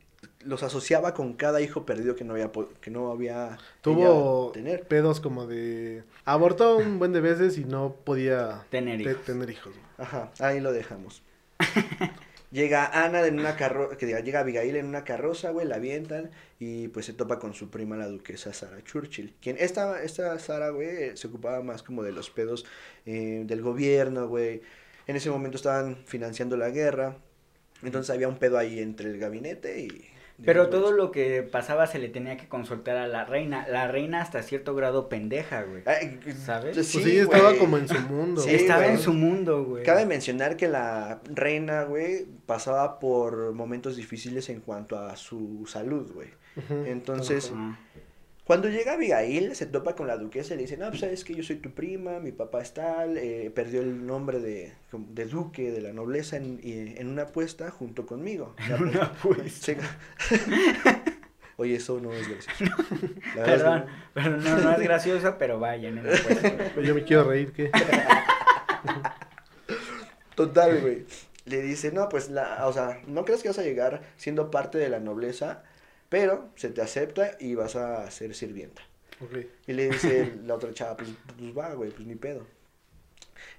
los 0.45 0.63
asociaba 0.63 1.15
con 1.15 1.35
cada 1.35 1.61
hijo 1.61 1.85
perdido 1.85 2.15
que 2.17 2.25
no 2.25 2.35
había, 2.35 2.51
que 2.81 2.91
no 2.91 3.11
había 3.11 3.59
Tuvo 3.81 4.53
tener. 4.53 4.87
pedos 4.87 5.21
como 5.21 5.47
de... 5.47 6.05
Abortó 6.25 6.77
un 6.79 6.99
buen 6.99 7.13
de 7.13 7.21
veces 7.21 7.59
y 7.59 7.65
no 7.65 7.95
podía 8.05 8.65
Tener 8.71 9.03
te- 9.03 9.11
hijos. 9.11 9.25
tener 9.25 9.51
hijos. 9.51 9.75
güey. 9.75 9.87
Ajá, 9.99 10.31
ahí 10.39 10.61
lo 10.61 10.73
dejamos. 10.73 11.23
llega 12.51 12.87
Ana 13.05 13.27
en 13.27 13.39
una 13.39 13.57
carroza, 13.57 13.97
que 13.97 14.07
diga, 14.07 14.21
llega 14.21 14.41
Abigail 14.41 14.77
en 14.77 14.87
una 14.87 15.05
carroza, 15.05 15.51
güey, 15.51 15.67
la 15.67 15.77
avientan 15.77 16.31
y 16.59 16.89
pues 16.89 17.07
se 17.07 17.13
topa 17.13 17.39
con 17.39 17.53
su 17.55 17.69
prima, 17.69 17.97
la 17.97 18.07
duquesa 18.07 18.53
Sara 18.53 18.83
Churchill. 18.85 19.35
Quien, 19.43 19.57
esta, 19.59 20.03
esta 20.03 20.39
Sara, 20.39 20.71
güey, 20.71 21.17
se 21.17 21.27
ocupaba 21.27 21.63
más 21.63 21.83
como 21.83 22.03
de 22.03 22.13
los 22.13 22.31
pedos 22.31 22.65
eh, 23.07 23.43
del 23.45 23.61
gobierno, 23.61 24.29
güey. 24.29 24.63
En 25.07 25.17
ese 25.17 25.31
momento 25.31 25.57
estaban 25.57 25.97
financiando 26.07 26.57
la 26.57 26.71
guerra. 26.71 27.17
Entonces 27.83 28.11
había 28.15 28.29
un 28.29 28.39
pedo 28.39 28.57
ahí 28.59 28.79
entre 28.81 29.11
el 29.11 29.19
gabinete 29.19 29.81
y... 29.81 30.09
Pero 30.45 30.69
todo 30.69 30.93
lo 30.93 31.11
que 31.11 31.43
pasaba 31.43 31.87
se 31.89 31.99
le 31.99 32.09
tenía 32.09 32.37
que 32.37 32.47
consultar 32.49 32.97
a 32.97 33.09
la 33.09 33.25
reina. 33.25 33.67
La 33.69 33.89
reina 33.89 34.21
hasta 34.23 34.43
cierto 34.43 34.75
grado 34.75 35.09
pendeja, 35.09 35.63
güey. 35.63 35.83
Ay, 35.85 36.21
¿Sabes? 36.45 36.75
Pues 36.77 36.87
sí, 36.87 37.03
sí, 37.03 37.19
estaba 37.19 37.55
como 37.57 37.77
en 37.77 37.89
su 37.89 37.99
mundo. 38.01 38.41
Sí, 38.41 38.51
Estaba 38.51 38.83
güey. 38.83 38.93
en 38.93 38.99
su 38.99 39.13
mundo, 39.13 39.65
güey. 39.65 39.83
Cabe 39.83 40.07
mencionar 40.07 40.57
que 40.57 40.69
la 40.69 41.21
reina, 41.25 41.83
güey, 41.85 42.27
pasaba 42.47 43.01
por 43.01 43.53
momentos 43.53 43.97
difíciles 43.97 44.49
en 44.49 44.61
cuanto 44.61 44.97
a 44.99 45.17
su 45.17 45.67
salud, 45.67 46.13
güey. 46.13 46.29
Entonces. 46.87 47.53
Cuando 48.49 48.69
llega 48.69 48.95
Abigail, 48.95 49.55
se 49.55 49.67
topa 49.67 49.95
con 49.95 50.07
la 50.09 50.17
duquesa 50.17 50.55
y 50.55 50.57
le 50.57 50.63
dice, 50.65 50.77
no, 50.77 50.89
pues 50.89 51.01
sabes 51.01 51.23
que 51.23 51.35
yo 51.35 51.43
soy 51.45 51.57
tu 51.57 51.71
prima, 51.73 52.19
mi 52.19 52.33
papá 52.33 52.63
es 52.63 52.73
tal, 52.75 53.17
eh, 53.19 53.53
perdió 53.55 53.83
el 53.83 54.05
nombre 54.07 54.41
de, 54.41 54.73
de 54.91 55.25
duque, 55.27 55.71
de 55.71 55.81
la 55.83 55.93
nobleza 55.93 56.37
en, 56.39 56.59
y- 56.63 56.97
en 56.99 57.09
una 57.09 57.23
apuesta 57.25 57.71
junto 57.71 58.07
conmigo. 58.07 58.57
En 58.69 58.83
una 58.83 59.03
apuesta. 59.05 59.77
Sí. 60.29 60.35
Oye, 61.59 61.77
eso 61.77 62.01
no 62.01 62.13
es 62.13 62.27
gracioso. 62.29 62.73
La 63.37 63.43
verdad 63.43 63.45
es 63.45 63.53
que 63.53 63.55
Perdón, 63.65 63.85
no. 63.87 63.93
pero 64.15 64.37
no, 64.39 64.59
no 64.63 64.73
es 64.73 64.81
gracioso, 64.81 65.37
pero 65.39 65.61
vaya, 65.61 65.91
no 65.91 66.03
puesto. 66.03 66.49
Pues 66.75 66.87
yo 66.87 66.95
me 66.95 67.05
quiero 67.05 67.25
reír, 67.25 67.53
¿qué? 67.53 67.71
Total, 70.35 70.81
güey. 70.81 71.05
Le 71.47 71.63
dice, 71.63 71.93
no, 71.93 72.09
pues, 72.09 72.29
la, 72.31 72.67
o 72.67 72.73
sea, 72.73 73.01
no 73.07 73.25
crees 73.25 73.43
que 73.43 73.49
vas 73.49 73.59
a 73.59 73.63
llegar 73.63 74.03
siendo 74.17 74.51
parte 74.51 74.79
de 74.79 74.89
la 74.89 75.01
nobleza, 75.01 75.63
pero 76.09 76.51
se 76.57 76.71
te 76.71 76.81
acepta 76.81 77.37
y 77.39 77.55
vas 77.55 77.77
a 77.77 78.11
ser 78.11 78.35
sirvienta. 78.35 78.83
Y 79.67 79.73
le 79.73 79.91
dice 79.91 80.33
la 80.45 80.55
otra 80.55 80.73
chava, 80.73 80.97
pues, 80.97 81.11
pues 81.37 81.57
va, 81.57 81.75
güey, 81.75 81.91
pues 81.91 82.07
ni 82.07 82.15
pedo. 82.15 82.47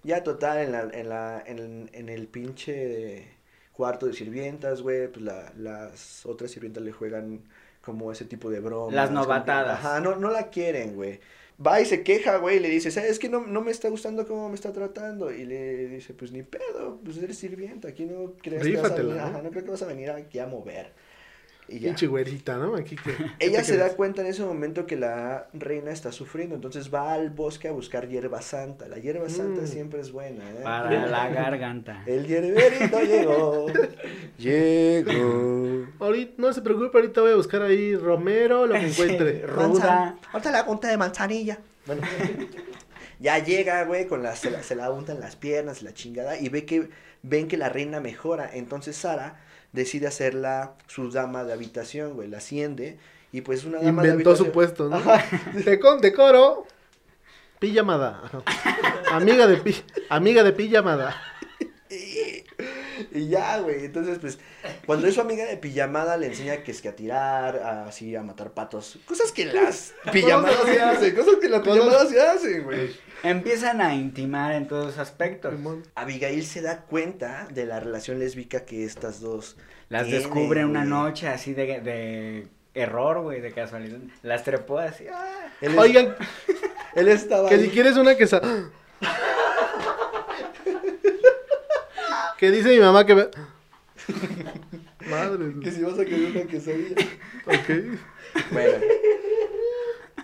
Ya 0.04 0.24
total, 0.24 0.60
en, 0.60 0.72
la, 0.72 0.82
en, 0.92 1.10
la, 1.10 1.44
en, 1.46 1.90
en 1.94 2.10
el 2.10 2.28
pinche 2.28 3.28
cuarto 3.74 4.08
de 4.08 4.14
sirvientas, 4.14 4.82
güey, 4.82 5.08
pues 5.08 5.24
la, 5.24 5.54
las 5.58 6.26
otras 6.26 6.52
sirvientas 6.52 6.84
le 6.84 6.92
juegan 6.92 7.44
como 7.82 8.12
ese 8.12 8.26
tipo 8.26 8.50
de 8.50 8.60
bromas. 8.60 8.94
Las 8.94 9.10
como 9.10 9.22
novatadas. 9.22 9.80
Ajá, 9.80 10.00
no, 10.00 10.16
no 10.16 10.32
la 10.32 10.50
quieren, 10.50 10.96
güey. 10.96 11.20
Va 11.66 11.82
y 11.82 11.86
se 11.86 12.04
queja, 12.04 12.38
güey, 12.38 12.58
y 12.58 12.60
le 12.62 12.70
dice, 12.70 12.90
¿sabes 12.90 13.20
que 13.20 13.28
no, 13.28 13.46
no 13.46 13.62
me 13.62 13.72
está 13.72 13.90
gustando 13.90 14.26
cómo 14.26 14.48
me 14.48 14.56
está 14.56 14.72
tratando? 14.72 15.32
Y 15.32 15.46
le 15.46 15.88
dice, 15.88 16.14
pues 16.14 16.32
ni 16.32 16.42
pedo, 16.42 17.00
pues 17.04 17.18
eres 17.18 17.38
sirvienta, 17.38 17.90
aquí 17.90 18.06
no 18.06 18.34
crees 18.42 18.64
que 18.64 18.78
vas 18.78 18.92
a 18.92 18.96
venir, 18.96 19.16
¿no? 19.16 19.22
ajá, 19.22 19.42
no 19.42 19.50
creo 19.50 19.64
que 19.66 19.72
vas 19.72 19.82
a 19.82 19.88
venir 19.88 20.10
aquí 20.12 20.40
a 20.40 20.48
mover. 20.48 20.94
Y 21.72 21.80
ya. 21.80 21.90
Pinche 21.90 22.08
güerita, 22.08 22.58
¿no? 22.58 22.76
Aquí 22.76 22.96
que. 22.96 23.12
Ella 23.40 23.60
¿qué 23.60 23.64
se 23.66 23.78
da 23.78 23.90
cuenta 23.96 24.22
en 24.22 24.28
ese 24.28 24.44
momento 24.44 24.86
que 24.86 24.96
la 24.96 25.48
reina 25.54 25.92
está 25.92 26.12
sufriendo, 26.12 26.56
entonces 26.56 26.94
va 26.94 27.14
al 27.14 27.30
bosque 27.30 27.68
a 27.68 27.72
buscar 27.72 28.08
hierba 28.08 28.42
santa. 28.42 28.88
La 28.88 28.98
hierba 28.98 29.30
santa 29.30 29.62
Mm. 29.62 29.68
siempre 29.68 30.00
es 30.02 30.12
buena, 30.12 30.44
¿eh? 30.50 30.62
Para 30.64 31.08
la 31.08 31.30
garganta. 31.30 32.04
El 32.08 32.26
hierberito 32.28 33.02
llegó. 33.02 33.68
Llegó. 34.38 35.86
Ahorita, 36.00 36.34
no 36.38 36.54
se 36.54 36.62
preocupe, 36.62 36.98
ahorita 36.98 37.22
voy 37.22 37.32
a 37.32 37.36
buscar 37.36 37.62
ahí 37.62 37.96
Romero, 37.96 38.66
lo 38.66 38.74
que 38.74 38.88
encuentre. 38.88 39.46
Ruda. 39.46 40.18
Ahorita 40.32 40.52
la 40.52 40.66
punta 40.66 40.88
de 40.88 40.98
manzanilla. 40.98 41.60
Bueno, 41.86 42.02
ya 43.20 43.40
llega, 43.40 43.84
güey, 43.84 44.08
con 44.08 44.24
la, 44.24 44.36
se 44.36 44.50
la, 44.50 44.64
se 44.64 44.76
la 44.76 44.92
untan 44.92 45.20
las 45.20 45.36
piernas 45.36 45.82
y 45.82 45.86
la 45.86 45.94
chingada 45.94 46.38
y 46.40 46.50
ve 46.50 46.66
que, 46.66 46.90
ven 47.22 47.48
que 47.48 47.58
la 47.58 47.70
reina 47.70 48.00
mejora. 48.00 48.50
Entonces 48.54 48.96
Sara 48.96 49.40
decide 49.72 50.08
hacerla 50.08 50.74
su 50.88 51.12
dama 51.12 51.44
de 51.44 51.54
habitación, 51.54 52.14
güey, 52.14 52.28
la 52.30 52.38
asciende 52.38 52.98
y 53.32 53.42
pues 53.42 53.64
una 53.66 53.80
dama 53.80 54.02
de 54.04 54.10
Inventó 54.10 54.36
su 54.36 54.46
habitación- 54.46 54.52
puesto, 54.54 54.90
¿no? 54.90 55.00
De 55.66 55.80
con 55.80 56.02
decoro. 56.02 56.66
Pijamada. 57.60 58.22
Ajá. 58.24 58.42
Amiga 59.12 59.46
de 59.46 59.58
pi, 59.58 59.76
amiga 60.10 60.44
de 60.44 60.54
pijamada. 60.54 61.16
Y, 63.12 63.28
ya, 63.30 63.60
güey. 63.60 63.86
Entonces, 63.86 64.18
pues, 64.20 64.40
cuando 64.86 65.08
es 65.08 65.16
su 65.16 65.22
amiga 65.22 65.46
de 65.46 65.58
pijamada, 65.58 66.18
le 66.18 66.28
enseña 66.28 66.58
que 66.64 66.72
es 66.72 66.82
que 66.82 66.90
a 66.90 66.96
tirar, 66.96 67.58
a- 67.58 67.86
así, 67.88 68.16
a 68.16 68.24
matar 68.24 68.52
patos. 68.52 68.98
Cosas 69.06 69.32
que 69.32 69.46
las 69.46 69.94
pijamadas 70.12 70.64
se 70.66 70.82
hacen, 70.82 71.16
cosas 71.16 71.36
que 71.42 71.50
las 71.50 71.62
pijamadas 71.62 72.10
se 72.10 72.22
hacen, 72.22 72.64
güey. 72.64 72.92
Empiezan 73.24 73.82
a 73.82 73.96
intimar 73.96 74.54
en 74.54 74.68
todos 74.68 74.98
aspectos. 74.98 75.54
Simón. 75.54 75.84
Abigail 75.96 76.46
se 76.46 76.62
da 76.62 76.82
cuenta 76.82 77.48
de 77.54 77.66
la 77.66 77.80
relación 77.80 78.20
lésbica 78.20 78.66
que 78.66 78.86
estas 78.86 79.20
dos 79.20 79.58
Las 79.90 80.04
tienen, 80.06 80.22
descubre 80.24 80.66
una 80.66 80.86
noche 80.86 81.28
así 81.28 81.54
de, 81.54 81.82
de 81.82 82.48
error, 82.74 83.22
güey, 83.22 83.42
de 83.42 83.52
casualidad. 83.52 84.00
Las 84.24 84.44
trepó 84.44 84.80
así. 84.80 85.06
ah. 85.14 85.52
Él, 85.60 85.74
es- 85.74 85.78
Oigan, 85.78 86.16
él 86.96 87.08
estaba 87.10 87.50
que 87.50 87.56
ahí. 87.56 87.64
si 87.66 87.70
quieres 87.70 87.98
una 87.98 88.16
queso. 88.16 88.40
Que 92.40 92.52
dice 92.52 92.70
mi 92.70 92.80
mamá 92.80 93.06
que 93.06 93.16
me... 93.16 93.24
Madre. 95.10 95.60
Que 95.62 95.72
si 95.72 95.82
vas 95.82 96.00
a 96.00 96.06
querer 96.06 96.32
una 96.32 96.50
quesadilla. 96.50 96.96
Ok. 97.46 98.00
Bueno. 98.52 98.78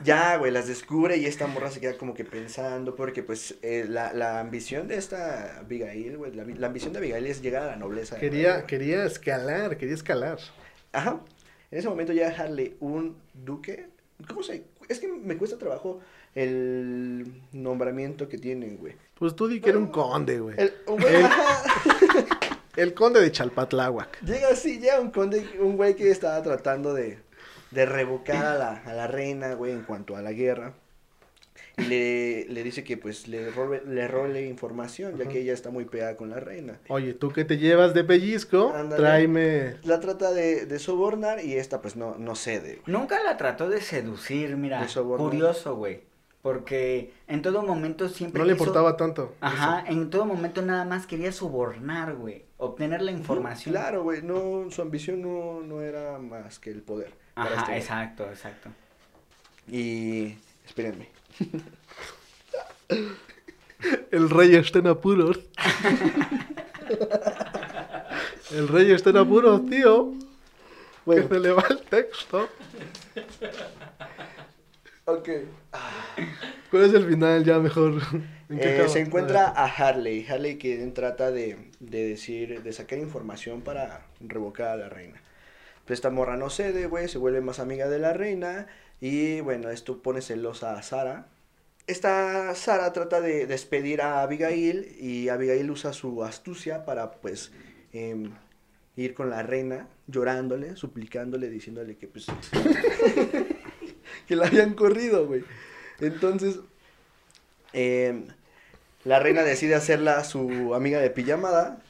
Ya, 0.03 0.37
güey, 0.37 0.51
las 0.51 0.67
descubre 0.67 1.17
y 1.17 1.25
esta 1.25 1.47
morra 1.47 1.71
se 1.71 1.81
queda 1.81 1.97
como 1.97 2.13
que 2.13 2.23
pensando, 2.23 2.95
porque 2.95 3.23
pues 3.23 3.55
eh, 3.63 3.85
la, 3.89 4.13
la 4.13 4.39
ambición 4.39 4.87
de 4.87 4.95
esta 4.95 5.59
Abigail, 5.59 6.17
güey, 6.17 6.33
la, 6.33 6.45
la 6.45 6.67
ambición 6.67 6.93
de 6.93 6.99
Abigail 6.99 7.25
es 7.25 7.41
llegar 7.41 7.63
a 7.63 7.67
la 7.67 7.75
nobleza. 7.75 8.17
Quería, 8.17 8.65
quería 8.65 9.03
escalar, 9.03 9.77
quería 9.77 9.95
escalar. 9.95 10.37
Ajá. 10.93 11.21
En 11.71 11.79
ese 11.79 11.89
momento 11.89 12.13
ya 12.13 12.29
dejarle 12.29 12.77
un 12.79 13.17
duque. 13.33 13.89
¿Cómo 14.27 14.43
se? 14.43 14.63
Es 14.87 14.99
que 14.99 15.07
me 15.07 15.37
cuesta 15.37 15.57
trabajo 15.57 15.99
el 16.35 17.41
nombramiento 17.53 18.27
que 18.29 18.37
tienen, 18.37 18.77
güey. 18.77 18.95
Pues 19.17 19.35
tú 19.35 19.47
di 19.47 19.59
que 19.61 19.69
era 19.69 19.79
un 19.79 19.87
conde, 19.87 20.39
güey. 20.39 20.55
El, 20.59 20.73
un 20.87 20.97
güey, 21.01 21.15
El- 21.15 21.25
ajá. 21.25 21.63
El 22.75 22.93
conde 22.93 23.21
de 23.21 23.31
Chalpatláhuac. 23.31 24.21
Llega 24.21 24.49
así, 24.49 24.79
ya 24.81 24.99
un 24.99 25.09
conde, 25.11 25.47
un 25.61 25.77
güey 25.77 25.95
que 25.95 26.11
estaba 26.11 26.41
tratando 26.43 26.93
de, 26.93 27.19
de 27.71 27.85
revocar 27.85 28.45
a 28.45 28.55
la, 28.57 28.71
a 28.85 28.93
la 28.93 29.07
reina, 29.07 29.53
güey, 29.53 29.71
en 29.71 29.83
cuanto 29.83 30.17
a 30.17 30.21
la 30.21 30.33
guerra. 30.33 30.73
Y 31.77 31.83
le, 31.83 32.45
le 32.47 32.63
dice 32.63 32.83
que 32.83 32.95
pues 32.97 33.27
le 33.27 33.51
robe, 33.51 33.81
le 33.85 34.07
role 34.07 34.45
información, 34.47 35.17
ya 35.17 35.27
que 35.27 35.41
ella 35.41 35.53
está 35.53 35.71
muy 35.71 35.85
pegada 35.85 36.15
con 36.15 36.29
la 36.29 36.39
reina. 36.39 36.79
Oye, 36.87 37.13
tú 37.13 37.29
que 37.31 37.43
te 37.43 37.57
llevas 37.57 37.93
de 37.93 38.03
pellizco, 38.03 38.73
Ándale. 38.73 39.01
tráeme. 39.01 39.75
La 39.83 39.99
trata 39.99 40.31
de, 40.31 40.65
de 40.65 40.79
sobornar 40.79 41.43
y 41.43 41.55
esta 41.55 41.81
pues 41.81 41.95
no, 41.97 42.15
no 42.17 42.35
cede. 42.35 42.79
güey. 42.85 42.97
Nunca 42.97 43.21
la 43.23 43.35
trató 43.37 43.67
de 43.69 43.81
seducir, 43.81 44.55
mira. 44.55 44.81
De 44.81 44.87
sobornar. 44.87 45.27
Curioso, 45.29 45.75
güey. 45.75 46.01
Porque 46.41 47.11
en 47.27 47.41
todo 47.41 47.63
momento 47.63 48.07
siempre. 48.07 48.39
No 48.39 48.45
le 48.45 48.53
quiso- 48.53 48.65
importaba 48.65 48.95
tanto. 48.97 49.33
Ajá, 49.41 49.83
en 49.87 50.09
todo 50.11 50.25
momento 50.25 50.61
nada 50.61 50.85
más 50.85 51.07
quería 51.07 51.31
sobornar, 51.31 52.15
güey. 52.15 52.43
Obtener 52.57 53.01
la 53.01 53.11
información. 53.11 53.73
Claro, 53.73 54.03
güey, 54.03 54.21
no, 54.21 54.67
su 54.69 54.81
ambición 54.81 55.21
no, 55.23 55.61
no 55.61 55.81
era 55.81 56.19
más 56.19 56.59
que 56.59 56.69
el 56.69 56.81
poder. 56.83 57.11
Ajá, 57.35 57.61
este 57.61 57.77
exacto, 57.77 58.29
exacto. 58.29 58.69
Y 59.71 60.35
espérenme. 60.65 61.09
El 64.11 64.29
rey 64.29 64.55
está 64.55 64.79
en 64.79 64.87
apuros. 64.87 65.39
El 68.51 68.67
rey 68.67 68.91
está 68.91 69.09
en 69.09 69.17
apuros, 69.17 69.65
tío. 69.69 70.13
Bueno. 71.05 71.27
Que 71.27 71.35
se 71.35 71.39
le 71.39 71.51
va 71.51 71.63
el 71.69 71.81
texto. 71.81 72.49
Ok. 75.05 75.29
¿Cuál 76.71 76.83
es 76.83 76.93
el 76.93 77.05
final? 77.05 77.43
Ya 77.43 77.59
mejor. 77.59 78.01
¿En 78.49 78.59
qué 78.59 78.83
Eh, 78.83 78.89
se 78.89 78.99
encuentra 79.01 79.47
a 79.47 79.65
Harley. 79.65 80.25
Harley 80.27 80.57
que 80.57 80.77
trata 80.87 81.31
de, 81.31 81.69
de 81.79 82.07
decir, 82.07 82.63
de 82.63 82.73
sacar 82.73 82.97
información 82.99 83.61
para 83.61 84.05
revocar 84.19 84.69
a 84.69 84.77
la 84.77 84.89
reina. 84.89 85.21
Pues 85.85 85.99
esta 85.99 86.09
morra 86.09 86.37
no 86.37 86.49
cede, 86.49 86.87
güey, 86.87 87.07
se 87.07 87.19
vuelve 87.19 87.41
más 87.41 87.59
amiga 87.59 87.87
de 87.87 87.99
la 87.99 88.13
reina. 88.13 88.67
Y 89.01 89.41
bueno, 89.41 89.69
esto 89.69 90.01
pone 90.01 90.21
celosa 90.21 90.77
a 90.77 90.83
Sara. 90.83 91.27
Esta 91.87 92.55
Sara 92.55 92.93
trata 92.93 93.21
de 93.21 93.45
despedir 93.45 94.01
a 94.01 94.21
Abigail 94.21 94.95
y 94.99 95.29
Abigail 95.29 95.69
usa 95.69 95.93
su 95.93 96.23
astucia 96.23 96.85
para 96.85 97.11
pues 97.11 97.51
em, 97.93 98.31
ir 98.95 99.13
con 99.13 99.29
la 99.29 99.43
reina 99.43 99.87
llorándole, 100.07 100.75
suplicándole, 100.75 101.49
diciéndole 101.49 101.97
que 101.97 102.07
pues 102.07 102.25
que 104.27 104.35
la 104.35 104.47
habían 104.47 104.73
corrido, 104.73 105.27
güey. 105.27 105.43
Entonces, 105.99 106.59
em, 107.73 108.27
la 109.03 109.19
reina 109.19 109.43
decide 109.43 109.75
hacerla 109.75 110.23
su 110.23 110.73
amiga 110.73 110.99
de 110.99 111.11
pijamada. 111.11 111.83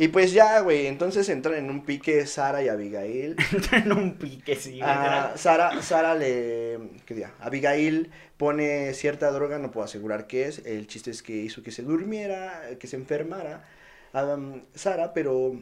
Y 0.00 0.08
pues 0.08 0.32
ya, 0.32 0.60
güey, 0.60 0.86
entonces 0.86 1.28
entran 1.28 1.56
en 1.56 1.70
un 1.70 1.84
pique 1.84 2.24
Sara 2.26 2.62
y 2.62 2.68
Abigail. 2.68 3.34
en 3.72 3.90
un 3.90 4.14
pique, 4.14 4.54
sí. 4.54 4.78
Ah, 4.80 5.32
Sara, 5.34 5.82
Sara 5.82 6.14
le. 6.14 6.78
¿Qué 7.04 7.14
día? 7.14 7.34
Abigail 7.40 8.12
pone 8.36 8.94
cierta 8.94 9.32
droga, 9.32 9.58
no 9.58 9.72
puedo 9.72 9.84
asegurar 9.84 10.28
qué 10.28 10.46
es. 10.46 10.64
El 10.64 10.86
chiste 10.86 11.10
es 11.10 11.24
que 11.24 11.32
hizo 11.32 11.64
que 11.64 11.72
se 11.72 11.82
durmiera, 11.82 12.62
que 12.78 12.86
se 12.86 12.94
enfermara. 12.94 13.68
am, 14.12 14.62
Sara, 14.76 15.12
pero 15.12 15.60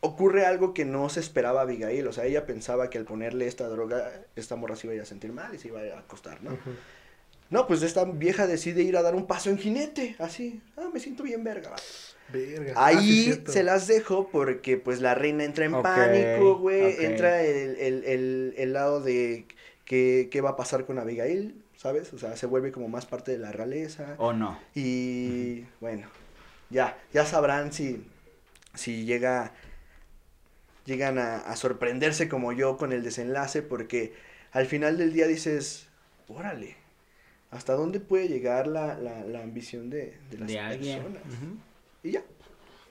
ocurre 0.00 0.46
algo 0.46 0.74
que 0.74 0.84
no 0.84 1.08
se 1.08 1.18
esperaba 1.18 1.62
Abigail. 1.62 2.06
O 2.06 2.12
sea, 2.12 2.24
ella 2.24 2.46
pensaba 2.46 2.88
que 2.88 2.98
al 2.98 3.04
ponerle 3.04 3.48
esta 3.48 3.66
droga, 3.66 4.12
esta 4.36 4.54
morra 4.54 4.76
se 4.76 4.86
iba 4.86 4.92
a 4.92 4.96
ir 4.96 5.02
a 5.02 5.06
sentir 5.06 5.32
mal 5.32 5.52
y 5.56 5.58
se 5.58 5.68
iba 5.68 5.80
a 5.80 5.86
ir 5.86 5.92
a 5.92 5.98
acostar, 5.98 6.40
¿no? 6.44 6.56
No, 7.52 7.66
pues 7.66 7.82
esta 7.82 8.06
vieja 8.06 8.46
decide 8.46 8.82
ir 8.82 8.96
a 8.96 9.02
dar 9.02 9.14
un 9.14 9.26
paso 9.26 9.50
en 9.50 9.58
jinete, 9.58 10.16
así. 10.18 10.62
Ah, 10.74 10.88
me 10.90 10.98
siento 10.98 11.22
bien 11.22 11.44
verga. 11.44 11.76
Verga. 12.32 12.72
Ah, 12.74 12.86
Ahí 12.86 13.42
se 13.46 13.62
las 13.62 13.86
dejo 13.86 14.30
porque 14.32 14.78
pues 14.78 15.02
la 15.02 15.14
reina 15.14 15.44
entra 15.44 15.66
en 15.66 15.82
pánico, 15.82 16.56
güey. 16.56 17.04
Entra 17.04 17.42
el, 17.42 17.76
el, 17.76 18.04
el, 18.04 18.54
el 18.56 18.72
lado 18.72 19.02
de 19.02 19.44
que, 19.84 20.30
qué 20.32 20.40
va 20.40 20.50
a 20.50 20.56
pasar 20.56 20.86
con 20.86 20.98
Abigail, 20.98 21.62
¿sabes? 21.76 22.14
O 22.14 22.18
sea, 22.18 22.38
se 22.38 22.46
vuelve 22.46 22.72
como 22.72 22.88
más 22.88 23.04
parte 23.04 23.32
de 23.32 23.38
la 23.38 23.52
realeza. 23.52 24.14
¿O 24.16 24.32
no? 24.32 24.58
Y 24.74 25.66
bueno, 25.80 26.08
ya, 26.70 26.96
ya 27.12 27.26
sabrán 27.26 27.70
si, 27.74 28.02
si 28.72 29.04
llega, 29.04 29.52
llegan 30.86 31.18
a, 31.18 31.36
a 31.36 31.54
sorprenderse 31.56 32.30
como 32.30 32.54
yo 32.54 32.78
con 32.78 32.94
el 32.94 33.02
desenlace, 33.02 33.60
porque 33.60 34.14
al 34.52 34.64
final 34.64 34.96
del 34.96 35.12
día 35.12 35.26
dices, 35.26 35.88
órale, 36.28 36.80
¿hasta 37.52 37.74
dónde 37.74 38.00
puede 38.00 38.26
llegar 38.28 38.66
la, 38.66 38.98
la, 38.98 39.22
la 39.24 39.42
ambición 39.42 39.88
de, 39.90 40.18
de 40.30 40.38
las 40.38 40.48
De 40.48 40.58
alguien. 40.58 41.02
personas? 41.04 41.22
Y 42.02 42.10
ya, 42.10 42.22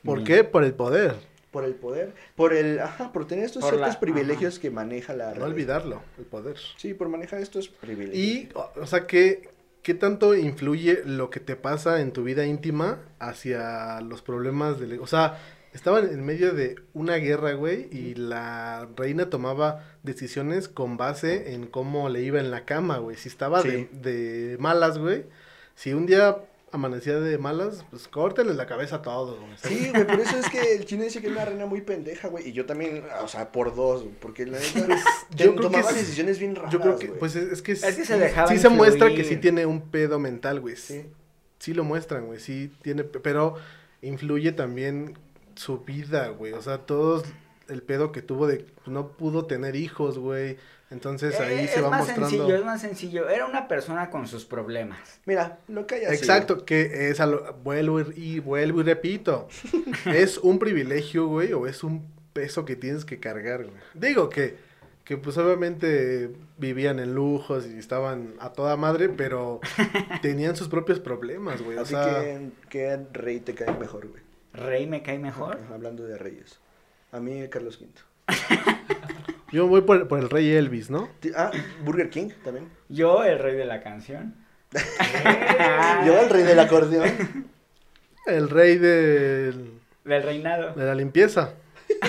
¿Por 0.06 0.20
Bien. 0.24 0.26
qué? 0.28 0.44
Por 0.46 0.64
el 0.64 0.74
poder. 0.74 1.16
por 1.52 1.66
el 1.66 1.76
poder, 1.76 2.14
por 2.38 2.54
el, 2.54 2.80
ajá, 2.80 3.12
por 3.12 3.28
tener 3.28 3.44
estos 3.44 3.62
Por 3.62 3.72
ciertos 3.74 3.96
la- 3.96 4.00
privilegios 4.00 4.58
que 4.58 4.72
maneja 4.72 5.14
la 5.14 5.34
No 5.36 5.44
olvidarlo, 5.46 6.02
el 6.18 6.24
poder. 6.26 6.56
Sí, 6.78 6.94
por 6.94 7.10
manejar 7.10 7.42
estos 7.42 7.68
privilegios. 7.68 8.18
Y, 8.18 8.50
o 8.56 8.72
o 8.82 8.88
sea, 8.88 9.06
¿qué, 9.06 9.50
¿qué 9.84 9.94
tanto 9.94 10.34
influye 10.34 11.02
lo 11.06 11.30
que 11.30 11.42
te 11.42 11.56
pasa 11.58 12.00
en 12.00 12.14
tu 12.14 12.24
vida 12.24 12.46
íntima 12.46 13.00
hacia 13.20 14.00
los 14.00 14.22
problemas 14.22 14.80
de... 14.80 14.98
O 15.00 15.08
sea, 15.08 15.38
estaban 15.74 16.06
en 16.10 16.26
medio 16.26 16.54
de 16.54 16.76
una 16.94 17.16
guerra, 17.16 17.54
güey, 17.54 17.88
y 17.92 18.16
la 18.16 18.88
reina 18.98 19.30
tomaba 19.30 19.84
decisiones 20.04 20.68
con 20.68 20.98
base 20.98 21.54
en 21.54 21.68
cómo 21.68 22.10
le 22.10 22.22
iba 22.22 22.40
en 22.40 22.52
la 22.52 22.66
cama, 22.66 22.98
güey. 22.98 23.16
Si 23.18 23.30
estaba 23.30 23.62
Sí. 23.62 23.88
de, 23.92 24.50
de 24.52 24.58
malas, 24.58 24.98
güey. 24.98 25.26
Si 25.76 25.94
un 25.94 26.06
día 26.06 26.38
amanecía 26.74 27.20
de 27.20 27.38
malas, 27.38 27.86
pues 27.90 28.08
córtenle 28.08 28.54
la 28.54 28.66
cabeza 28.66 28.98
a 28.98 29.02
todos, 29.02 29.38
güey. 29.40 29.52
Sí, 29.62 29.90
güey, 29.92 30.08
por 30.08 30.20
eso 30.22 30.38
es 30.38 30.50
que 30.50 30.76
el 30.76 30.86
chino 30.86 31.04
dice 31.04 31.20
que 31.20 31.28
es 31.28 31.34
una 31.34 31.44
reina 31.44 31.66
muy 31.66 31.82
pendeja, 31.82 32.30
güey. 32.30 32.48
Y 32.48 32.54
yo 32.54 32.66
también, 32.66 33.04
o 33.24 33.28
sea, 33.28 33.52
por 33.52 33.76
dos, 33.76 34.04
güey, 34.04 34.16
porque 34.22 34.46
la 34.46 34.58
neta 34.60 34.72
yo 35.32 35.46
yo 35.46 35.56
creo 35.56 35.70
tomaba 35.70 35.90
que 35.90 35.96
es- 35.96 36.02
decisiones 36.02 36.40
bien 36.40 36.56
raras, 36.56 36.72
Yo 36.72 36.80
creo 36.80 36.98
que, 36.98 37.08
güey. 37.08 37.20
pues 37.20 37.36
es, 37.36 37.52
es 37.52 37.62
que, 37.62 37.74
Es 37.74 37.84
que 37.84 38.06
se 38.06 38.14
sí- 38.14 38.20
dejaba 38.20 38.48
sí 38.48 38.58
se 38.58 38.70
muestra 38.70 39.14
que 39.14 39.24
sí 39.26 39.36
tiene 39.38 39.66
un 39.66 39.82
pedo 39.90 40.18
mental, 40.20 40.60
güey. 40.62 40.76
Sí. 40.78 41.06
Sí. 41.60 41.74
Lo 41.74 41.84
muestran, 41.84 42.26
güey. 42.28 42.40
Sí 42.40 42.72
tiene, 42.82 43.04
pe- 43.04 43.20
pero 43.20 43.56
influye 44.02 44.52
también 44.54 45.18
su 45.62 45.80
vida, 45.80 46.30
güey. 46.30 46.54
O 46.54 46.62
sea, 46.62 46.80
todos 46.80 47.24
el 47.70 47.82
pedo 47.84 48.12
que 48.12 48.22
tuvo 48.22 48.48
de 48.48 48.66
no 48.86 49.10
pudo 49.10 49.46
tener 49.46 49.76
hijos, 49.76 50.18
güey. 50.18 50.58
Entonces 50.90 51.40
ahí 51.40 51.60
Eh, 51.60 51.68
se 51.70 51.76
es 51.80 51.84
va 51.86 51.90
más 51.90 52.00
mostrando. 52.02 52.30
sencillo, 52.30 52.56
es 52.56 52.66
más 52.66 52.82
sencillo. 52.82 53.30
Era 53.30 53.46
una 53.46 53.68
persona 53.70 54.10
con 54.10 54.28
sus 54.28 54.44
problemas. 54.44 55.22
Mira, 55.26 55.60
lo 55.70 55.88
que 55.88 55.96
haya 55.96 56.10
sido. 56.10 56.20
Exacto, 56.20 56.66
que 56.66 57.10
es 57.10 57.20
a 57.22 57.28
lo, 57.28 57.54
vuelvo 57.64 58.02
y, 58.02 58.06
y 58.16 58.40
vuelvo 58.40 58.82
y 58.82 58.84
repito. 58.84 59.48
es 60.06 60.38
un 60.40 60.60
privilegio, 60.60 61.28
güey, 61.28 61.54
o 61.54 61.66
es 61.68 61.84
un 61.84 62.06
peso 62.34 62.66
que 62.66 62.76
tienes 62.76 63.06
que 63.06 63.20
cargar, 63.20 63.64
güey. 63.64 63.78
Digo 63.94 64.28
que, 64.30 64.58
que 65.06 65.16
pues 65.16 65.38
obviamente 65.38 66.32
vivían 66.58 67.00
en 67.00 67.16
lujos 67.16 67.66
y 67.68 67.78
estaban 67.78 68.34
a 68.40 68.52
toda 68.52 68.76
madre, 68.76 69.08
pero 69.08 69.62
tenían 70.22 70.58
sus 70.58 70.68
propios 70.68 71.00
problemas, 71.00 71.62
güey. 71.62 71.78
O 71.78 71.82
Así 71.84 71.94
sea, 71.94 72.20
que, 72.22 72.50
¿qué 72.70 73.00
rey 73.14 73.40
te 73.40 73.54
cae 73.54 73.78
mejor, 73.78 74.08
güey? 74.10 74.24
Rey 74.54 74.86
me 74.88 75.02
cae 75.02 75.18
mejor. 75.20 75.60
Ajá, 75.64 75.76
Hablando 75.76 76.04
de 76.04 76.18
reyes. 76.18 76.60
A 77.12 77.20
mí, 77.20 77.48
Carlos 77.50 77.80
V. 77.80 77.90
yo 79.52 79.68
voy 79.68 79.82
por, 79.82 80.08
por 80.08 80.20
el 80.20 80.30
rey 80.30 80.52
Elvis, 80.52 80.90
¿no? 80.90 81.10
Ah, 81.36 81.52
Burger 81.84 82.10
King 82.10 82.30
también. 82.44 82.70
Yo, 82.90 83.24
el 83.24 83.40
rey 83.40 83.56
de 83.56 83.66
la 83.66 83.82
canción. 83.82 84.36
Yo, 86.06 86.20
el 86.22 86.30
rey 86.30 86.44
del 86.44 86.60
acordeón. 86.60 87.50
El 88.28 88.50
rey 88.52 88.78
del- 88.78 89.80
Del 90.06 90.22
reinado. 90.24 90.74
de 90.76 90.86
la 90.86 90.94
limpieza, 90.94 91.54